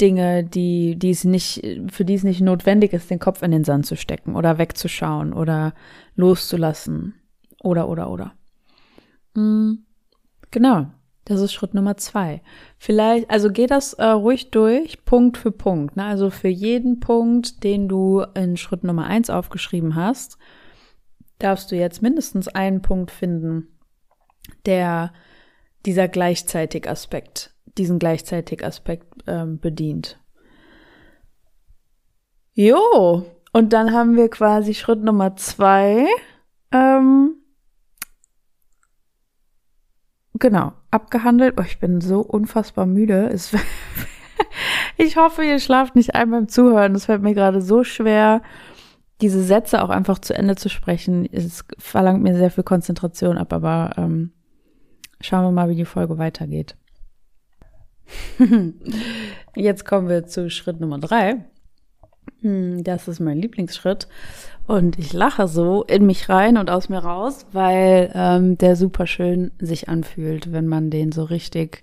Dinge, 0.00 0.44
die, 0.44 0.96
die 0.96 1.10
es 1.10 1.24
nicht, 1.24 1.66
für 1.90 2.04
die 2.04 2.14
es 2.14 2.22
nicht 2.22 2.40
notwendig 2.40 2.92
ist, 2.92 3.10
den 3.10 3.18
Kopf 3.18 3.42
in 3.42 3.50
den 3.50 3.64
Sand 3.64 3.84
zu 3.84 3.96
stecken 3.96 4.36
oder 4.36 4.58
wegzuschauen 4.58 5.32
oder 5.32 5.74
loszulassen 6.14 7.14
oder, 7.62 7.88
oder, 7.88 8.10
oder. 8.10 8.34
Hm, 9.34 9.84
genau. 10.50 10.86
Das 11.28 11.42
ist 11.42 11.52
Schritt 11.52 11.74
Nummer 11.74 11.98
zwei. 11.98 12.40
Vielleicht, 12.78 13.28
also 13.28 13.50
geh 13.52 13.66
das 13.66 13.92
äh, 13.92 14.06
ruhig 14.06 14.50
durch, 14.50 15.04
Punkt 15.04 15.36
für 15.36 15.52
Punkt. 15.52 15.94
Ne? 15.94 16.04
Also 16.06 16.30
für 16.30 16.48
jeden 16.48 17.00
Punkt, 17.00 17.62
den 17.64 17.86
du 17.86 18.22
in 18.34 18.56
Schritt 18.56 18.82
Nummer 18.82 19.04
eins 19.04 19.28
aufgeschrieben 19.28 19.94
hast, 19.94 20.38
darfst 21.38 21.70
du 21.70 21.76
jetzt 21.76 22.00
mindestens 22.00 22.48
einen 22.48 22.80
Punkt 22.80 23.10
finden, 23.10 23.78
der 24.64 25.12
dieser 25.84 26.08
gleichzeitig 26.08 26.88
Aspekt, 26.88 27.54
diesen 27.76 27.98
gleichzeitig 27.98 28.64
Aspekt 28.64 29.22
ähm, 29.26 29.60
bedient. 29.60 30.18
Jo, 32.54 33.26
und 33.52 33.74
dann 33.74 33.92
haben 33.92 34.16
wir 34.16 34.30
quasi 34.30 34.72
Schritt 34.72 35.02
Nummer 35.02 35.36
zwei. 35.36 36.06
Ähm, 36.72 37.34
genau, 40.32 40.72
abgehandelt. 40.90 41.54
Oh, 41.58 41.64
ich 41.64 41.78
bin 41.78 42.00
so 42.00 42.20
unfassbar 42.20 42.86
müde. 42.86 43.28
Es, 43.28 43.54
ich 44.96 45.16
hoffe, 45.16 45.44
ihr 45.44 45.58
schlaft 45.58 45.96
nicht 45.96 46.14
ein 46.14 46.30
beim 46.30 46.48
Zuhören. 46.48 46.94
Es 46.94 47.06
fällt 47.06 47.22
mir 47.22 47.34
gerade 47.34 47.60
so 47.60 47.84
schwer, 47.84 48.42
diese 49.20 49.42
Sätze 49.42 49.82
auch 49.82 49.90
einfach 49.90 50.18
zu 50.18 50.34
Ende 50.34 50.56
zu 50.56 50.68
sprechen. 50.68 51.28
Es 51.30 51.64
verlangt 51.78 52.22
mir 52.22 52.36
sehr 52.36 52.50
viel 52.50 52.64
Konzentration 52.64 53.38
ab, 53.38 53.52
aber 53.52 53.94
ähm, 53.96 54.32
schauen 55.20 55.44
wir 55.44 55.50
mal, 55.50 55.68
wie 55.68 55.74
die 55.74 55.84
Folge 55.84 56.18
weitergeht. 56.18 56.76
Jetzt 59.54 59.84
kommen 59.84 60.08
wir 60.08 60.26
zu 60.26 60.50
Schritt 60.50 60.80
Nummer 60.80 60.98
drei. 60.98 61.44
Hm, 62.40 62.84
das 62.84 63.08
ist 63.08 63.20
mein 63.20 63.38
Lieblingsschritt. 63.38 64.08
Und 64.68 64.98
ich 64.98 65.14
lache 65.14 65.48
so 65.48 65.82
in 65.84 66.04
mich 66.04 66.28
rein 66.28 66.58
und 66.58 66.68
aus 66.68 66.90
mir 66.90 66.98
raus, 66.98 67.46
weil 67.52 68.12
ähm, 68.14 68.58
der 68.58 68.76
super 68.76 69.06
schön 69.06 69.50
sich 69.58 69.88
anfühlt, 69.88 70.52
wenn 70.52 70.66
man 70.66 70.90
den 70.90 71.10
so 71.10 71.24
richtig 71.24 71.82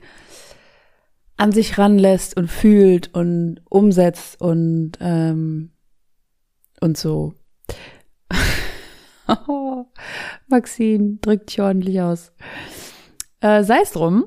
an 1.35 1.51
sich 1.51 1.79
ranlässt 1.79 2.37
und 2.37 2.47
fühlt 2.47 3.11
und 3.15 3.61
umsetzt 3.67 4.39
und 4.39 4.91
ähm, 4.99 5.71
und 6.79 6.95
so. 6.95 7.33
Maxine 10.47 11.17
drückt 11.21 11.49
dich 11.49 11.61
ordentlich 11.61 12.01
aus. 12.01 12.33
Äh, 13.39 13.63
Sei 13.63 13.79
es 13.81 13.93
drum. 13.93 14.25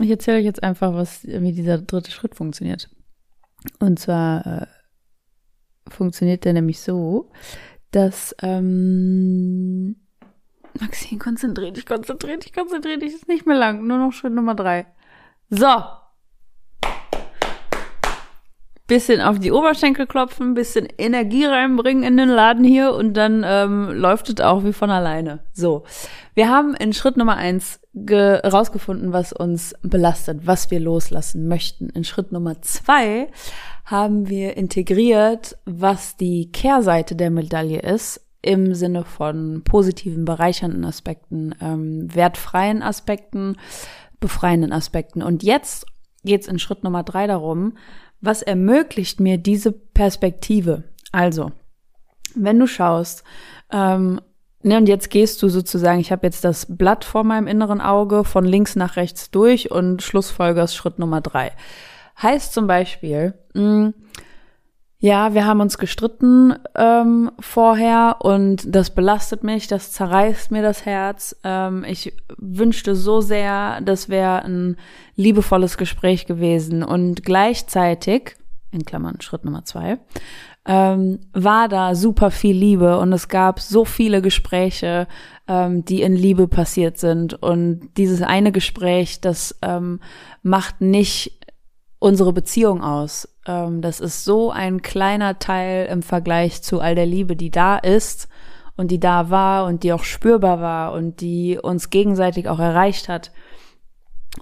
Ich 0.00 0.08
erzähle 0.08 0.38
euch 0.38 0.44
jetzt 0.44 0.62
einfach, 0.62 0.94
was 0.94 1.24
wie 1.24 1.52
dieser 1.52 1.76
dritte 1.76 2.12
Schritt 2.12 2.34
funktioniert. 2.34 2.88
Und 3.78 3.98
zwar 3.98 4.46
äh, 4.46 4.66
funktioniert 5.90 6.46
der 6.46 6.54
nämlich 6.54 6.80
so, 6.80 7.30
dass 7.90 8.34
ähm, 8.42 9.96
Maxine, 10.78 11.18
konzentrier 11.18 11.72
dich, 11.72 11.86
konzentrier 11.86 12.38
dich, 12.38 12.52
konzentrier 12.52 12.98
dich, 12.98 13.14
ist 13.14 13.28
nicht 13.28 13.46
mehr 13.46 13.56
lang, 13.56 13.86
nur 13.86 13.98
noch 13.98 14.12
Schritt 14.12 14.32
Nummer 14.32 14.54
drei. 14.54 14.86
So. 15.48 15.66
Bisschen 18.86 19.20
auf 19.20 19.38
die 19.38 19.52
Oberschenkel 19.52 20.06
klopfen, 20.06 20.54
bisschen 20.54 20.88
Energie 20.98 21.44
reinbringen 21.44 22.02
in 22.02 22.16
den 22.16 22.28
Laden 22.28 22.64
hier 22.64 22.92
und 22.94 23.14
dann 23.14 23.44
ähm, 23.46 23.90
läuft 23.92 24.28
es 24.30 24.44
auch 24.44 24.64
wie 24.64 24.72
von 24.72 24.90
alleine. 24.90 25.44
So. 25.52 25.84
Wir 26.34 26.48
haben 26.48 26.74
in 26.74 26.92
Schritt 26.92 27.16
Nummer 27.16 27.36
eins 27.36 27.80
rausgefunden, 27.94 29.12
was 29.12 29.32
uns 29.32 29.74
belastet, 29.82 30.46
was 30.46 30.70
wir 30.70 30.80
loslassen 30.80 31.46
möchten. 31.46 31.88
In 31.90 32.04
Schritt 32.04 32.32
Nummer 32.32 32.62
zwei 32.62 33.30
haben 33.90 34.28
wir 34.28 34.56
integriert, 34.56 35.56
was 35.64 36.16
die 36.16 36.52
Kehrseite 36.52 37.16
der 37.16 37.30
Medaille 37.30 37.80
ist, 37.80 38.20
im 38.42 38.74
Sinne 38.74 39.04
von 39.04 39.62
positiven, 39.64 40.24
bereichernden 40.24 40.84
Aspekten, 40.84 41.54
ähm, 41.60 42.14
wertfreien 42.14 42.82
Aspekten, 42.82 43.56
befreienden 44.20 44.72
Aspekten. 44.72 45.22
Und 45.22 45.42
jetzt 45.42 45.86
geht's 46.24 46.46
in 46.46 46.58
Schritt 46.58 46.84
Nummer 46.84 47.02
drei 47.02 47.26
darum, 47.26 47.76
was 48.20 48.42
ermöglicht 48.42 49.18
mir 49.18 49.38
diese 49.38 49.72
Perspektive? 49.72 50.84
Also, 51.10 51.52
wenn 52.34 52.58
du 52.58 52.66
schaust, 52.66 53.24
ähm, 53.72 54.20
ne, 54.62 54.76
und 54.76 54.88
jetzt 54.88 55.10
gehst 55.10 55.42
du 55.42 55.48
sozusagen, 55.48 56.00
ich 56.00 56.12
habe 56.12 56.26
jetzt 56.26 56.44
das 56.44 56.66
Blatt 56.68 57.04
vor 57.04 57.24
meinem 57.24 57.46
inneren 57.46 57.80
Auge 57.80 58.24
von 58.24 58.44
links 58.44 58.76
nach 58.76 58.96
rechts 58.96 59.30
durch 59.30 59.70
und 59.70 60.02
schlussfolgerst 60.02 60.76
Schritt 60.76 60.98
Nummer 60.98 61.20
drei. 61.20 61.52
Heißt 62.22 62.52
zum 62.52 62.66
Beispiel, 62.66 63.34
mh, 63.54 63.62
hm, 63.62 63.94
ja, 65.02 65.32
wir 65.32 65.46
haben 65.46 65.60
uns 65.60 65.78
gestritten 65.78 66.54
ähm, 66.76 67.30
vorher 67.40 68.18
und 68.20 68.62
das 68.66 68.94
belastet 68.94 69.42
mich, 69.42 69.66
das 69.66 69.92
zerreißt 69.92 70.50
mir 70.50 70.60
das 70.60 70.84
Herz. 70.84 71.34
Ähm, 71.42 71.84
ich 71.88 72.12
wünschte 72.36 72.94
so 72.94 73.22
sehr, 73.22 73.80
das 73.80 74.10
wäre 74.10 74.44
ein 74.44 74.76
liebevolles 75.16 75.78
Gespräch 75.78 76.26
gewesen 76.26 76.82
und 76.82 77.22
gleichzeitig, 77.24 78.36
in 78.72 78.84
Klammern 78.84 79.22
Schritt 79.22 79.46
Nummer 79.46 79.64
zwei, 79.64 79.98
ähm, 80.66 81.20
war 81.32 81.68
da 81.68 81.94
super 81.94 82.30
viel 82.30 82.54
Liebe 82.54 82.98
und 82.98 83.14
es 83.14 83.28
gab 83.28 83.60
so 83.60 83.86
viele 83.86 84.20
Gespräche, 84.20 85.08
ähm, 85.48 85.84
die 85.86 86.02
in 86.02 86.14
Liebe 86.14 86.46
passiert 86.46 86.98
sind 86.98 87.42
und 87.42 87.88
dieses 87.96 88.20
eine 88.20 88.52
Gespräch, 88.52 89.22
das 89.22 89.58
ähm, 89.62 90.00
macht 90.42 90.82
nicht 90.82 91.39
unsere 92.00 92.32
Beziehung 92.32 92.82
aus. 92.82 93.28
Ähm, 93.46 93.80
das 93.80 94.00
ist 94.00 94.24
so 94.24 94.50
ein 94.50 94.82
kleiner 94.82 95.38
Teil 95.38 95.86
im 95.86 96.02
Vergleich 96.02 96.62
zu 96.62 96.80
all 96.80 96.96
der 96.96 97.06
Liebe, 97.06 97.36
die 97.36 97.52
da 97.52 97.76
ist 97.76 98.28
und 98.76 98.90
die 98.90 98.98
da 98.98 99.30
war 99.30 99.66
und 99.66 99.84
die 99.84 99.92
auch 99.92 100.02
spürbar 100.02 100.60
war 100.60 100.92
und 100.92 101.20
die 101.20 101.58
uns 101.62 101.90
gegenseitig 101.90 102.48
auch 102.48 102.58
erreicht 102.58 103.08
hat. 103.08 103.30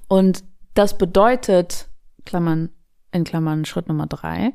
Und 0.06 0.44
das 0.74 0.96
bedeutet, 0.96 1.88
Klammern, 2.24 2.70
in 3.10 3.24
Klammern 3.24 3.64
Schritt 3.64 3.88
Nummer 3.88 4.06
drei, 4.06 4.52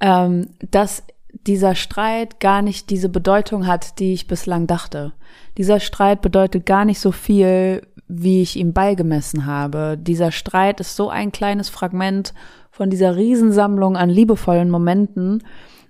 ähm, 0.00 0.50
dass 0.70 1.02
dieser 1.46 1.74
Streit 1.74 2.40
gar 2.40 2.62
nicht 2.62 2.90
diese 2.90 3.08
Bedeutung 3.08 3.66
hat, 3.66 3.98
die 3.98 4.12
ich 4.12 4.26
bislang 4.26 4.66
dachte. 4.66 5.12
Dieser 5.56 5.80
Streit 5.80 6.20
bedeutet 6.20 6.66
gar 6.66 6.84
nicht 6.84 7.00
so 7.00 7.12
viel, 7.12 7.86
wie 8.08 8.42
ich 8.42 8.56
ihm 8.56 8.72
beigemessen 8.72 9.46
habe. 9.46 9.96
Dieser 10.00 10.32
Streit 10.32 10.80
ist 10.80 10.96
so 10.96 11.08
ein 11.08 11.32
kleines 11.32 11.68
Fragment 11.68 12.34
von 12.70 12.90
dieser 12.90 13.16
Riesensammlung 13.16 13.96
an 13.96 14.10
liebevollen 14.10 14.70
Momenten. 14.70 15.42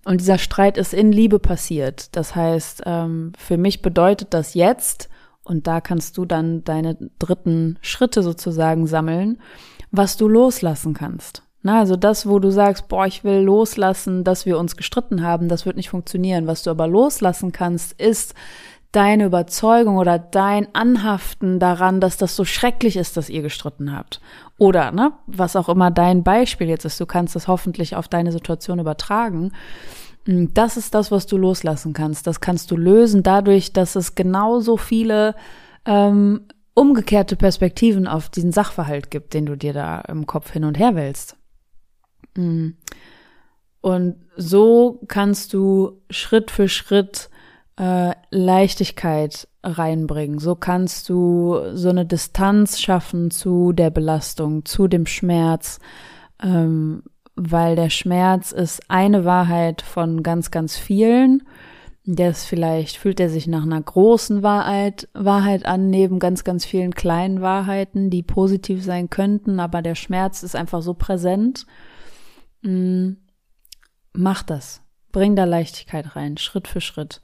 Und 0.04 0.20
dieser 0.20 0.38
Streit 0.38 0.78
ist 0.78 0.94
in 0.94 1.10
Liebe 1.10 1.38
passiert. 1.38 2.14
Das 2.14 2.36
heißt, 2.36 2.82
ähm, 2.86 3.32
für 3.36 3.56
mich 3.56 3.82
bedeutet 3.82 4.34
das 4.34 4.54
jetzt, 4.54 5.08
und 5.42 5.66
da 5.66 5.80
kannst 5.80 6.16
du 6.18 6.24
dann 6.24 6.64
deine 6.64 6.96
dritten 7.18 7.78
Schritte 7.80 8.22
sozusagen 8.22 8.86
sammeln, 8.86 9.38
was 9.90 10.16
du 10.16 10.28
loslassen 10.28 10.92
kannst. 10.92 11.45
Na, 11.66 11.80
also 11.80 11.96
das, 11.96 12.28
wo 12.28 12.38
du 12.38 12.52
sagst, 12.52 12.86
boah, 12.86 13.06
ich 13.06 13.24
will 13.24 13.40
loslassen, 13.40 14.22
dass 14.22 14.46
wir 14.46 14.56
uns 14.56 14.76
gestritten 14.76 15.24
haben, 15.24 15.48
das 15.48 15.66
wird 15.66 15.74
nicht 15.74 15.90
funktionieren. 15.90 16.46
Was 16.46 16.62
du 16.62 16.70
aber 16.70 16.86
loslassen 16.86 17.50
kannst, 17.50 18.00
ist 18.00 18.34
deine 18.92 19.24
Überzeugung 19.24 19.96
oder 19.96 20.16
dein 20.16 20.72
Anhaften 20.76 21.58
daran, 21.58 22.00
dass 22.00 22.18
das 22.18 22.36
so 22.36 22.44
schrecklich 22.44 22.96
ist, 22.96 23.16
dass 23.16 23.28
ihr 23.28 23.42
gestritten 23.42 23.92
habt. 23.92 24.20
Oder, 24.58 24.92
ne, 24.92 25.14
was 25.26 25.56
auch 25.56 25.68
immer 25.68 25.90
dein 25.90 26.22
Beispiel 26.22 26.68
jetzt 26.68 26.84
ist, 26.84 27.00
du 27.00 27.06
kannst 27.06 27.34
das 27.34 27.48
hoffentlich 27.48 27.96
auf 27.96 28.06
deine 28.06 28.30
Situation 28.30 28.78
übertragen. 28.78 29.50
Hm, 30.26 30.54
das 30.54 30.76
ist 30.76 30.94
das, 30.94 31.10
was 31.10 31.26
du 31.26 31.36
loslassen 31.36 31.94
kannst. 31.94 32.28
Das 32.28 32.40
kannst 32.40 32.70
du 32.70 32.76
lösen 32.76 33.24
dadurch, 33.24 33.72
dass 33.72 33.96
es 33.96 34.14
genauso 34.14 34.76
viele 34.76 35.34
ähm, 35.84 36.42
umgekehrte 36.74 37.34
Perspektiven 37.34 38.06
auf 38.06 38.28
diesen 38.28 38.52
Sachverhalt 38.52 39.10
gibt, 39.10 39.34
den 39.34 39.46
du 39.46 39.56
dir 39.56 39.72
da 39.72 40.02
im 40.02 40.26
Kopf 40.26 40.52
hin 40.52 40.62
und 40.62 40.78
her 40.78 40.94
wälzt. 40.94 41.36
Hm. 42.36 42.76
Und 43.80 44.16
so 44.36 45.00
kannst 45.08 45.52
du 45.52 46.00
Schritt 46.10 46.50
für 46.50 46.68
Schritt 46.68 47.30
äh, 47.78 48.14
Leichtigkeit 48.30 49.48
reinbringen. 49.62 50.38
So 50.38 50.54
kannst 50.54 51.08
du 51.08 51.60
so 51.74 51.90
eine 51.90 52.06
Distanz 52.06 52.80
schaffen 52.80 53.30
zu 53.30 53.72
der 53.72 53.90
Belastung, 53.90 54.64
zu 54.64 54.88
dem 54.88 55.06
Schmerz, 55.06 55.78
ähm, 56.42 57.02
weil 57.34 57.76
der 57.76 57.90
Schmerz 57.90 58.52
ist 58.52 58.82
eine 58.88 59.24
Wahrheit 59.24 59.82
von 59.82 60.22
ganz, 60.22 60.50
ganz 60.50 60.76
vielen. 60.76 61.42
Der 62.04 62.30
ist 62.30 62.44
vielleicht, 62.44 62.96
fühlt 62.96 63.18
er 63.18 63.28
sich 63.28 63.46
nach 63.46 63.64
einer 63.64 63.82
großen 63.82 64.42
Wahrheit, 64.42 65.08
Wahrheit 65.12 65.66
an, 65.66 65.90
neben 65.90 66.18
ganz, 66.18 66.44
ganz 66.44 66.64
vielen 66.64 66.94
kleinen 66.94 67.40
Wahrheiten, 67.40 68.10
die 68.10 68.22
positiv 68.22 68.84
sein 68.84 69.10
könnten, 69.10 69.58
aber 69.58 69.82
der 69.82 69.96
Schmerz 69.96 70.42
ist 70.44 70.54
einfach 70.54 70.82
so 70.82 70.94
präsent. 70.94 71.66
Mm, 72.62 73.12
mach 74.12 74.42
das. 74.42 74.82
Bring 75.12 75.36
da 75.36 75.44
Leichtigkeit 75.44 76.16
rein, 76.16 76.36
Schritt 76.36 76.68
für 76.68 76.80
Schritt. 76.80 77.20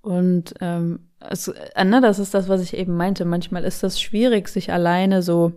Und 0.00 0.54
ähm, 0.60 1.08
es, 1.18 1.48
äh, 1.48 1.84
ne, 1.84 2.00
das 2.00 2.18
ist 2.18 2.34
das, 2.34 2.48
was 2.48 2.60
ich 2.62 2.76
eben 2.76 2.96
meinte. 2.96 3.24
Manchmal 3.24 3.64
ist 3.64 3.82
das 3.82 4.00
schwierig, 4.00 4.48
sich 4.48 4.72
alleine 4.72 5.22
so 5.22 5.52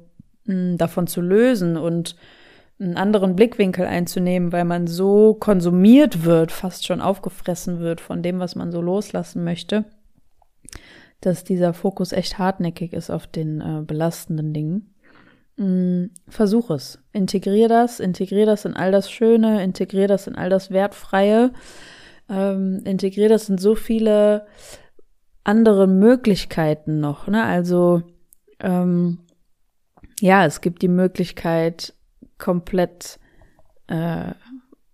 mh, 0.46 0.54
hm, 0.54 0.78
davon 0.78 1.08
zu 1.08 1.22
lösen 1.22 1.78
und 1.78 2.16
einen 2.80 2.98
anderen 2.98 3.36
Blickwinkel 3.36 3.86
einzunehmen, 3.86 4.52
weil 4.52 4.66
man 4.66 4.88
so 4.88 5.34
konsumiert 5.34 6.24
wird, 6.24 6.52
fast 6.52 6.86
schon 6.86 7.02
aufgefressen 7.02 7.80
wird 7.80 8.00
von 8.00 8.24
dem, 8.24 8.40
was 8.40 8.56
man 8.56 8.72
so 8.72 8.82
loslassen 8.82 9.44
möchte, 9.44 9.86
dass 11.20 11.44
dieser 11.44 11.74
Fokus 11.74 12.14
echt 12.14 12.40
hartnäckig 12.40 12.94
ist 12.94 13.10
auf 13.10 13.28
den 13.28 13.60
äh, 13.60 13.82
belastenden 13.82 14.54
Dingen. 14.54 14.94
Mm, 15.60 16.12
versuch 16.30 16.70
es. 16.70 17.00
Integrier 17.12 17.68
das, 17.68 18.00
integrier 18.00 18.46
das 18.46 18.64
in 18.64 18.76
all 18.76 18.94
das 18.94 19.12
Schöne, 19.12 19.62
integrier 19.62 20.08
das 20.08 20.26
in 20.26 20.36
all 20.36 20.50
das 20.50 20.72
Wertfreie, 20.72 21.52
ähm, 22.30 22.82
integrier 22.86 23.28
das 23.28 23.50
in 23.50 23.58
so 23.58 23.76
viele 23.76 24.48
andere 25.44 25.86
Möglichkeiten 25.86 27.02
noch. 27.02 27.28
Ne? 27.28 27.44
Also 27.44 28.04
ähm, 28.62 29.20
ja, 30.22 30.46
es 30.46 30.62
gibt 30.62 30.82
die 30.82 30.88
Möglichkeit, 30.88 31.94
komplett, 32.38 33.20
äh, 33.88 34.32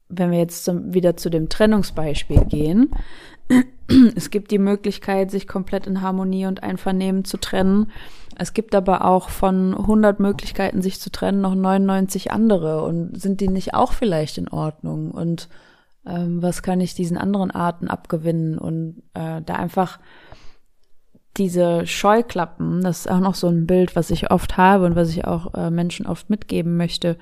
wenn 0.09 0.31
wir 0.31 0.39
jetzt 0.39 0.65
zum, 0.65 0.95
wieder 0.95 1.15
zu 1.15 1.29
dem 1.29 1.47
Trennungsbeispiel 1.47 2.43
gehen, 2.45 2.89
es 4.15 4.29
gibt 4.29 4.51
die 4.51 4.59
Möglichkeit, 4.59 5.31
sich 5.31 5.47
komplett 5.47 5.87
in 5.87 6.01
Harmonie 6.01 6.45
und 6.45 6.63
Einvernehmen 6.63 7.25
zu 7.25 7.37
trennen. 7.37 7.91
Es 8.37 8.53
gibt 8.53 8.75
aber 8.75 9.05
auch 9.05 9.29
von 9.29 9.73
100 9.73 10.19
Möglichkeiten, 10.19 10.81
sich 10.81 10.99
zu 10.99 11.11
trennen, 11.11 11.41
noch 11.41 11.55
99 11.55 12.31
andere. 12.31 12.83
Und 12.83 13.19
sind 13.19 13.41
die 13.41 13.47
nicht 13.47 13.73
auch 13.73 13.93
vielleicht 13.93 14.37
in 14.37 14.49
Ordnung? 14.49 15.11
Und 15.11 15.47
ähm, 16.05 16.41
was 16.41 16.61
kann 16.61 16.81
ich 16.81 16.93
diesen 16.95 17.17
anderen 17.17 17.51
Arten 17.51 17.87
abgewinnen? 17.87 18.57
Und 18.57 19.03
äh, 19.13 19.41
da 19.41 19.55
einfach 19.55 19.99
diese 21.37 21.85
Scheuklappen, 21.85 22.81
das 22.81 22.99
ist 22.99 23.11
auch 23.11 23.19
noch 23.19 23.35
so 23.35 23.47
ein 23.47 23.67
Bild, 23.67 23.95
was 23.95 24.09
ich 24.09 24.31
oft 24.31 24.57
habe 24.57 24.85
und 24.85 24.95
was 24.95 25.09
ich 25.09 25.25
auch 25.25 25.53
äh, 25.53 25.69
Menschen 25.69 26.05
oft 26.05 26.29
mitgeben 26.29 26.77
möchte. 26.77 27.17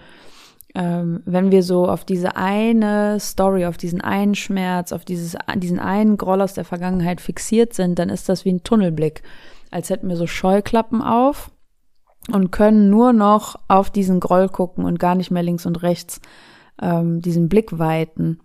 Ähm, 0.76 1.22
wenn 1.26 1.52
wir 1.52 1.62
so 1.62 1.88
auf 1.88 2.04
diese 2.04 2.36
eine 2.36 3.20
Story, 3.20 3.66
auf 3.66 3.78
diesen 3.78 4.02
einen 4.02 4.34
Schmerz, 4.34 4.92
auf 4.92 5.06
dieses, 5.06 5.38
diesen 5.58 5.80
einen 5.80 6.18
Groll 6.18 6.42
aus 6.42 6.54
der 6.54 6.66
Vergangenheit 6.66 7.22
fixiert 7.22 7.74
sind, 7.74 8.00
dann 8.00 8.10
ist 8.10 8.28
das 8.28 8.44
wie 8.44 8.54
ein 8.54 8.64
Tunnelblick, 8.64 9.22
als 9.70 9.90
hätten 9.90 10.10
wir 10.10 10.16
so 10.16 10.26
Scheuklappen 10.26 11.02
auf 11.02 11.52
und 12.32 12.52
können 12.52 12.90
nur 12.90 13.14
noch 13.14 13.56
auf 13.68 13.92
diesen 13.92 14.20
Groll 14.20 14.50
gucken 14.50 14.86
und 14.86 15.00
gar 15.00 15.14
nicht 15.14 15.30
mehr 15.30 15.44
links 15.44 15.66
und 15.66 15.84
rechts 15.84 16.22
ähm, 16.82 17.22
diesen 17.22 17.50
Blick 17.50 17.78
weiten. 17.78 18.40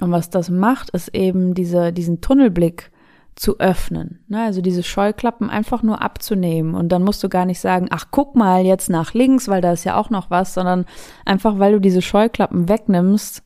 Und 0.00 0.10
was 0.10 0.30
das 0.30 0.50
macht, 0.50 0.90
ist 0.90 1.14
eben 1.14 1.54
diese, 1.54 1.92
diesen 1.92 2.20
Tunnelblick 2.20 2.90
zu 3.34 3.58
öffnen. 3.58 4.24
Ne? 4.28 4.42
Also 4.42 4.60
diese 4.60 4.82
Scheuklappen 4.82 5.50
einfach 5.50 5.82
nur 5.82 6.02
abzunehmen. 6.02 6.74
Und 6.74 6.90
dann 6.90 7.02
musst 7.02 7.22
du 7.24 7.28
gar 7.28 7.46
nicht 7.46 7.60
sagen, 7.60 7.88
ach, 7.90 8.06
guck 8.10 8.36
mal 8.36 8.64
jetzt 8.64 8.90
nach 8.90 9.14
links, 9.14 9.48
weil 9.48 9.60
da 9.60 9.72
ist 9.72 9.84
ja 9.84 9.96
auch 9.96 10.10
noch 10.10 10.30
was, 10.30 10.54
sondern 10.54 10.84
einfach, 11.24 11.58
weil 11.58 11.72
du 11.72 11.80
diese 11.80 12.02
Scheuklappen 12.02 12.68
wegnimmst, 12.68 13.42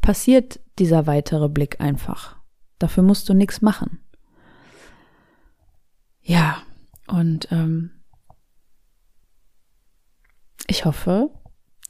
passiert 0.00 0.60
dieser 0.78 1.06
weitere 1.06 1.48
Blick 1.48 1.80
einfach. 1.80 2.36
Dafür 2.78 3.02
musst 3.02 3.28
du 3.28 3.34
nichts 3.34 3.62
machen. 3.62 4.00
Ja, 6.20 6.56
und 7.06 7.48
ähm, 7.52 7.90
ich 10.66 10.84
hoffe, 10.86 11.30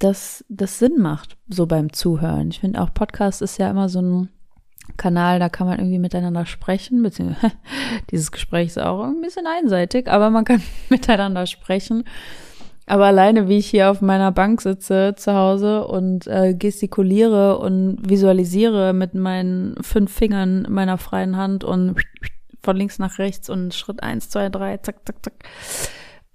dass 0.00 0.44
das 0.48 0.80
Sinn 0.80 0.98
macht, 0.98 1.36
so 1.48 1.66
beim 1.66 1.92
Zuhören. 1.92 2.50
Ich 2.50 2.60
finde 2.60 2.80
auch 2.82 2.92
Podcast 2.92 3.42
ist 3.42 3.58
ja 3.58 3.70
immer 3.70 3.88
so 3.88 4.02
ein 4.02 4.28
Kanal, 4.96 5.38
da 5.38 5.48
kann 5.48 5.66
man 5.66 5.78
irgendwie 5.78 5.98
miteinander 5.98 6.46
sprechen, 6.46 7.02
beziehungsweise 7.02 7.52
dieses 8.10 8.32
Gespräch 8.32 8.68
ist 8.68 8.78
auch 8.78 9.02
ein 9.02 9.20
bisschen 9.20 9.46
einseitig, 9.46 10.08
aber 10.08 10.30
man 10.30 10.44
kann 10.44 10.62
miteinander 10.88 11.46
sprechen. 11.46 12.04
Aber 12.86 13.06
alleine, 13.06 13.48
wie 13.48 13.58
ich 13.58 13.66
hier 13.66 13.90
auf 13.90 14.02
meiner 14.02 14.30
Bank 14.30 14.60
sitze 14.60 15.14
zu 15.16 15.34
Hause 15.34 15.86
und 15.86 16.26
äh, 16.26 16.54
gestikuliere 16.54 17.58
und 17.58 17.98
visualisiere 18.06 18.92
mit 18.92 19.14
meinen 19.14 19.82
fünf 19.82 20.12
Fingern 20.12 20.66
meiner 20.68 20.98
freien 20.98 21.36
Hand 21.36 21.64
und 21.64 21.98
von 22.62 22.76
links 22.76 22.98
nach 22.98 23.18
rechts 23.18 23.48
und 23.48 23.72
Schritt 23.72 24.02
eins, 24.02 24.28
zwei, 24.28 24.50
drei, 24.50 24.76
zack, 24.78 25.06
zack, 25.06 25.24
zack. 25.24 25.34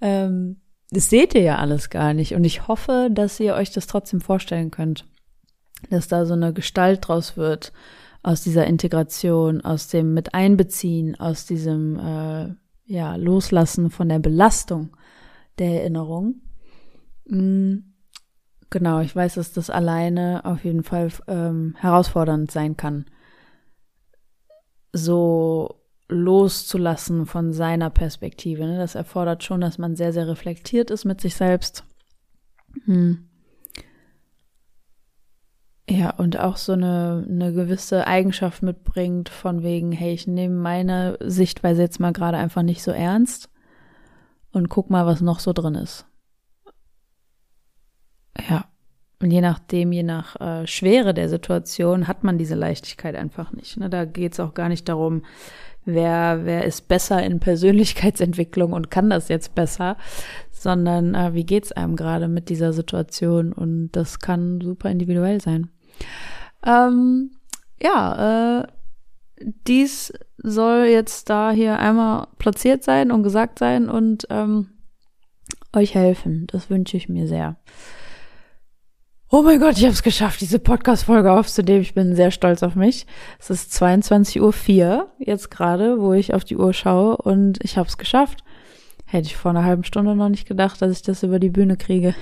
Ähm, 0.01 0.57
das 0.89 1.11
seht 1.11 1.35
ihr 1.35 1.41
ja 1.41 1.57
alles 1.57 1.91
gar 1.91 2.15
nicht. 2.15 2.33
Und 2.33 2.43
ich 2.43 2.67
hoffe, 2.67 3.09
dass 3.11 3.39
ihr 3.39 3.53
euch 3.53 3.71
das 3.71 3.85
trotzdem 3.85 4.19
vorstellen 4.19 4.71
könnt. 4.71 5.05
Dass 5.91 6.07
da 6.07 6.25
so 6.25 6.33
eine 6.33 6.51
Gestalt 6.51 7.07
draus 7.07 7.37
wird 7.37 7.73
aus 8.21 8.41
dieser 8.41 8.67
Integration, 8.67 9.61
aus 9.61 9.87
dem 9.87 10.13
mit 10.13 10.33
einbeziehen, 10.33 11.19
aus 11.19 11.45
diesem 11.45 11.97
äh, 11.97 12.53
ja 12.85 13.15
Loslassen 13.15 13.89
von 13.89 14.09
der 14.09 14.19
Belastung 14.19 14.95
der 15.57 15.81
Erinnerung. 15.81 16.41
Mhm. 17.25 17.85
Genau, 18.71 18.99
ich 18.99 19.15
weiß, 19.15 19.35
dass 19.35 19.51
das 19.51 19.69
alleine 19.71 20.45
auf 20.45 20.63
jeden 20.63 20.83
Fall 20.83 21.09
ähm, 21.27 21.75
herausfordernd 21.79 22.51
sein 22.51 22.77
kann, 22.77 23.05
so 24.93 25.81
loszulassen 26.07 27.25
von 27.25 27.53
seiner 27.53 27.89
Perspektive. 27.89 28.65
Ne? 28.65 28.77
Das 28.77 28.95
erfordert 28.95 29.43
schon, 29.43 29.61
dass 29.61 29.77
man 29.77 29.95
sehr, 29.95 30.13
sehr 30.13 30.27
reflektiert 30.27 30.91
ist 30.91 31.05
mit 31.05 31.21
sich 31.21 31.35
selbst. 31.35 31.83
Hm. 32.85 33.28
Ja, 35.89 36.11
und 36.11 36.39
auch 36.39 36.57
so 36.57 36.73
eine, 36.73 37.25
eine 37.27 37.51
gewisse 37.51 38.05
Eigenschaft 38.05 38.61
mitbringt 38.61 39.27
von 39.27 39.63
wegen, 39.63 39.91
hey, 39.91 40.13
ich 40.13 40.27
nehme 40.27 40.53
meine 40.53 41.17
Sichtweise 41.19 41.81
jetzt 41.81 41.99
mal 41.99 42.13
gerade 42.13 42.37
einfach 42.37 42.61
nicht 42.61 42.83
so 42.83 42.91
ernst 42.91 43.49
und 44.51 44.69
guck 44.69 44.91
mal, 44.91 45.07
was 45.07 45.21
noch 45.21 45.39
so 45.39 45.51
drin 45.51 45.73
ist. 45.73 46.05
Ja. 48.47 48.65
Und 49.21 49.31
je 49.31 49.41
nachdem, 49.41 49.91
je 49.91 50.03
nach 50.03 50.39
äh, 50.39 50.67
Schwere 50.67 51.13
der 51.13 51.27
Situation, 51.27 52.07
hat 52.07 52.23
man 52.23 52.37
diese 52.37 52.55
Leichtigkeit 52.55 53.15
einfach 53.15 53.51
nicht. 53.51 53.77
Ne? 53.77 53.89
Da 53.89 54.05
geht 54.05 54.33
es 54.33 54.39
auch 54.39 54.53
gar 54.53 54.69
nicht 54.69 54.87
darum, 54.87 55.23
wer, 55.85 56.41
wer 56.45 56.65
ist 56.65 56.87
besser 56.87 57.21
in 57.23 57.39
Persönlichkeitsentwicklung 57.39 58.73
und 58.73 58.91
kann 58.91 59.09
das 59.09 59.27
jetzt 59.27 59.55
besser, 59.55 59.97
sondern 60.51 61.15
äh, 61.15 61.33
wie 61.33 61.45
geht's 61.45 61.71
einem 61.71 61.95
gerade 61.95 62.27
mit 62.27 62.47
dieser 62.47 62.73
Situation 62.73 63.51
und 63.51 63.91
das 63.91 64.19
kann 64.19 64.61
super 64.61 64.89
individuell 64.89 65.41
sein. 65.41 65.69
Ähm, 66.65 67.31
ja, 67.81 68.61
äh, 68.61 68.67
dies 69.67 70.13
soll 70.37 70.85
jetzt 70.85 71.29
da 71.29 71.51
hier 71.51 71.79
einmal 71.79 72.27
platziert 72.37 72.83
sein 72.83 73.11
und 73.11 73.23
gesagt 73.23 73.59
sein 73.59 73.89
und 73.89 74.27
ähm, 74.29 74.69
euch 75.73 75.95
helfen. 75.95 76.47
Das 76.47 76.69
wünsche 76.69 76.97
ich 76.97 77.09
mir 77.09 77.27
sehr. 77.27 77.57
Oh 79.31 79.43
mein 79.43 79.59
Gott, 79.59 79.77
ich 79.77 79.83
habe 79.83 79.93
es 79.93 80.01
geschafft, 80.01 80.41
diese 80.41 80.57
Podcast-Folge 80.57 81.31
aufzunehmen. 81.31 81.81
Ich 81.81 81.93
bin 81.93 82.15
sehr 82.15 82.31
stolz 82.31 82.63
auf 82.63 82.75
mich. 82.75 83.05
Es 83.37 83.51
ist 83.51 83.71
22.04 83.73 84.41
Uhr 84.41 85.11
jetzt 85.19 85.51
gerade, 85.51 86.01
wo 86.01 86.13
ich 86.13 86.33
auf 86.33 86.43
die 86.43 86.57
Uhr 86.57 86.73
schaue 86.73 87.15
und 87.17 87.63
ich 87.63 87.77
habe 87.77 87.87
es 87.87 87.99
geschafft. 87.99 88.43
Hätte 89.05 89.27
ich 89.27 89.35
vor 89.37 89.51
einer 89.51 89.63
halben 89.63 89.83
Stunde 89.83 90.15
noch 90.15 90.29
nicht 90.29 90.47
gedacht, 90.47 90.81
dass 90.81 90.91
ich 90.91 91.03
das 91.03 91.21
über 91.21 91.37
die 91.37 91.51
Bühne 91.51 91.77
kriege. 91.77 92.15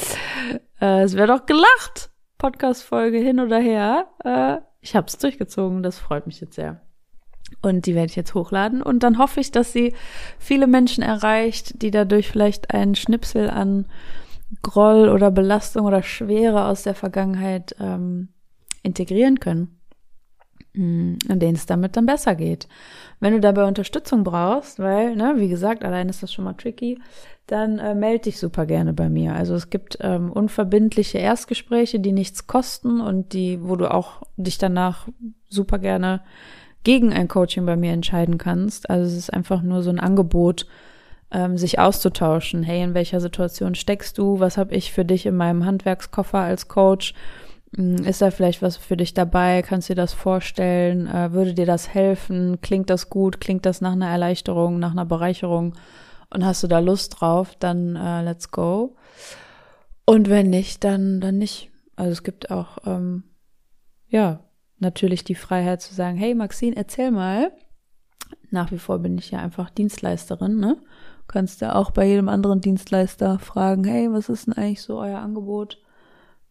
äh, 0.80 1.02
es 1.02 1.14
wäre 1.14 1.26
doch 1.26 1.46
gelacht. 1.46 2.10
Podcast-Folge 2.38 3.18
hin 3.18 3.40
oder 3.40 3.58
her. 3.58 4.06
Äh, 4.24 4.58
ich 4.80 4.94
habe 4.94 5.06
es 5.06 5.18
durchgezogen, 5.18 5.82
das 5.82 5.98
freut 5.98 6.26
mich 6.26 6.40
jetzt 6.40 6.54
sehr. 6.54 6.80
Und 7.62 7.86
die 7.86 7.94
werde 7.94 8.10
ich 8.10 8.16
jetzt 8.16 8.34
hochladen. 8.34 8.82
Und 8.82 9.02
dann 9.02 9.18
hoffe 9.18 9.40
ich, 9.40 9.50
dass 9.50 9.72
sie 9.72 9.94
viele 10.38 10.66
Menschen 10.66 11.02
erreicht, 11.02 11.82
die 11.82 11.90
dadurch 11.90 12.28
vielleicht 12.28 12.72
einen 12.74 12.94
Schnipsel 12.94 13.50
an 13.50 13.86
Groll 14.62 15.08
oder 15.08 15.30
Belastung 15.30 15.86
oder 15.86 16.02
Schwere 16.02 16.66
aus 16.66 16.82
der 16.82 16.94
Vergangenheit 16.94 17.74
ähm, 17.80 18.28
integrieren 18.82 19.40
können. 19.40 19.75
Mm, 20.76 21.14
und 21.28 21.40
denen 21.40 21.56
es 21.56 21.66
damit 21.66 21.96
dann 21.96 22.06
besser 22.06 22.34
geht. 22.34 22.68
Wenn 23.18 23.32
du 23.32 23.40
dabei 23.40 23.64
Unterstützung 23.64 24.24
brauchst, 24.24 24.78
weil, 24.78 25.16
ne, 25.16 25.34
wie 25.38 25.48
gesagt, 25.48 25.84
allein 25.84 26.08
ist 26.08 26.22
das 26.22 26.32
schon 26.32 26.44
mal 26.44 26.52
tricky, 26.52 26.98
dann 27.46 27.78
äh, 27.78 27.94
melde 27.94 28.24
dich 28.24 28.38
super 28.38 28.66
gerne 28.66 28.92
bei 28.92 29.08
mir. 29.08 29.34
Also 29.34 29.54
es 29.54 29.70
gibt 29.70 29.98
ähm, 30.00 30.30
unverbindliche 30.30 31.18
Erstgespräche, 31.18 31.98
die 31.98 32.12
nichts 32.12 32.46
kosten 32.46 33.00
und 33.00 33.32
die, 33.32 33.58
wo 33.62 33.76
du 33.76 33.90
auch 33.90 34.22
dich 34.36 34.58
danach 34.58 35.08
super 35.48 35.78
gerne 35.78 36.20
gegen 36.84 37.12
ein 37.12 37.28
Coaching 37.28 37.64
bei 37.64 37.76
mir 37.76 37.92
entscheiden 37.92 38.36
kannst. 38.36 38.90
Also 38.90 39.06
es 39.06 39.16
ist 39.16 39.32
einfach 39.32 39.62
nur 39.62 39.82
so 39.82 39.90
ein 39.90 40.00
Angebot, 40.00 40.66
ähm, 41.30 41.56
sich 41.56 41.78
auszutauschen. 41.78 42.62
Hey, 42.62 42.82
in 42.82 42.94
welcher 42.94 43.20
Situation 43.20 43.74
steckst 43.74 44.18
du? 44.18 44.40
Was 44.40 44.58
habe 44.58 44.74
ich 44.74 44.92
für 44.92 45.04
dich 45.04 45.24
in 45.24 45.36
meinem 45.36 45.64
Handwerkskoffer 45.64 46.38
als 46.38 46.68
Coach? 46.68 47.14
Hm, 47.76 47.96
ist 48.04 48.22
da 48.22 48.30
vielleicht 48.30 48.62
was 48.62 48.76
für 48.76 48.96
dich 48.96 49.14
dabei? 49.14 49.62
Kannst 49.62 49.88
du 49.88 49.94
dir 49.94 50.02
das 50.02 50.12
vorstellen? 50.12 51.06
Äh, 51.06 51.32
würde 51.32 51.54
dir 51.54 51.66
das 51.66 51.92
helfen? 51.92 52.60
Klingt 52.60 52.90
das 52.90 53.10
gut? 53.10 53.40
Klingt 53.40 53.66
das 53.66 53.80
nach 53.80 53.92
einer 53.92 54.08
Erleichterung, 54.08 54.78
nach 54.78 54.92
einer 54.92 55.06
Bereicherung? 55.06 55.74
Und 56.30 56.44
hast 56.44 56.62
du 56.62 56.66
da 56.66 56.80
Lust 56.80 57.20
drauf, 57.20 57.54
dann 57.58 57.94
äh, 57.94 58.22
let's 58.22 58.50
go. 58.50 58.96
Und 60.04 60.28
wenn 60.28 60.50
nicht, 60.50 60.82
dann, 60.84 61.20
dann 61.20 61.38
nicht. 61.38 61.70
Also 61.94 62.12
es 62.12 62.22
gibt 62.22 62.50
auch, 62.50 62.78
ähm, 62.84 63.24
ja, 64.08 64.40
natürlich 64.78 65.24
die 65.24 65.34
Freiheit 65.34 65.80
zu 65.80 65.94
sagen, 65.94 66.16
hey 66.16 66.34
Maxine, 66.34 66.76
erzähl 66.76 67.10
mal. 67.10 67.52
Nach 68.50 68.72
wie 68.72 68.78
vor 68.78 68.98
bin 68.98 69.18
ich 69.18 69.30
ja 69.30 69.38
einfach 69.38 69.70
Dienstleisterin, 69.70 70.58
ne? 70.58 70.76
kannst 71.28 71.60
ja 71.60 71.74
auch 71.74 71.90
bei 71.90 72.06
jedem 72.06 72.28
anderen 72.28 72.60
Dienstleister 72.60 73.38
fragen, 73.38 73.84
hey, 73.84 74.12
was 74.12 74.28
ist 74.28 74.46
denn 74.46 74.54
eigentlich 74.54 74.82
so 74.82 74.98
euer 74.98 75.18
Angebot? 75.18 75.78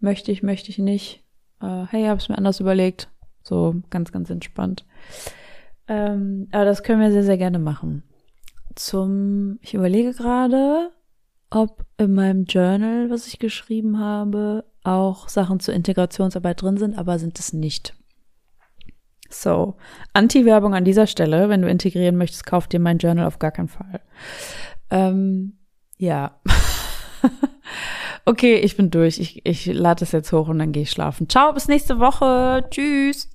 Möchte 0.06 0.32
ich, 0.32 0.44
möchte 0.44 0.70
ich 0.70 0.78
nicht? 0.78 1.24
Äh, 1.64 1.88
hey, 1.90 2.06
hab's 2.06 2.30
mir 2.30 2.38
anders 2.38 2.60
überlegt. 2.60 3.10
So 3.42 3.82
ganz, 3.90 4.12
ganz 4.12 4.30
entspannt. 4.30 4.86
Ähm, 5.88 6.48
aber 6.52 6.64
das 6.64 6.84
können 6.84 7.02
wir 7.02 7.12
sehr, 7.12 7.24
sehr 7.24 7.40
gerne 7.40 7.58
machen. 7.58 8.04
Zum, 8.76 9.58
ich 9.64 9.74
überlege 9.74 10.14
gerade, 10.14 10.92
ob 11.50 11.88
in 11.98 12.14
meinem 12.14 12.44
Journal, 12.44 13.10
was 13.10 13.26
ich 13.26 13.40
geschrieben 13.40 13.98
habe, 13.98 14.66
auch 14.84 15.28
Sachen 15.28 15.60
zur 15.60 15.74
Integrationsarbeit 15.74 16.62
drin 16.62 16.78
sind, 16.78 17.00
aber 17.00 17.18
sind 17.18 17.40
es 17.40 17.52
nicht. 17.52 17.96
So, 19.32 19.76
Anti-Werbung 20.14 20.76
an 20.76 20.86
dieser 20.86 21.08
Stelle. 21.08 21.50
Wenn 21.50 21.64
du 21.64 21.68
integrieren 21.68 22.16
möchtest, 22.16 22.46
kauf 22.46 22.68
dir 22.68 22.80
mein 22.80 23.00
Journal 23.00 23.26
auf 23.26 23.40
gar 23.40 23.50
keinen 23.50 23.70
Fall. 23.70 24.02
Ähm, 24.92 25.58
ja. 25.98 26.40
okay, 28.26 28.56
ich 28.56 28.76
bin 28.76 28.92
durch. 28.92 29.20
Ich, 29.20 29.46
ich 29.46 29.66
lade 29.68 30.04
es 30.04 30.12
jetzt 30.12 30.32
hoch 30.32 30.48
und 30.48 30.60
dann 30.60 30.72
gehe 30.72 30.84
ich 30.84 30.92
schlafen. 30.92 31.30
Ciao, 31.30 31.54
bis 31.54 31.68
nächste 31.68 32.00
Woche. 32.00 32.66
Tschüss. 32.70 33.30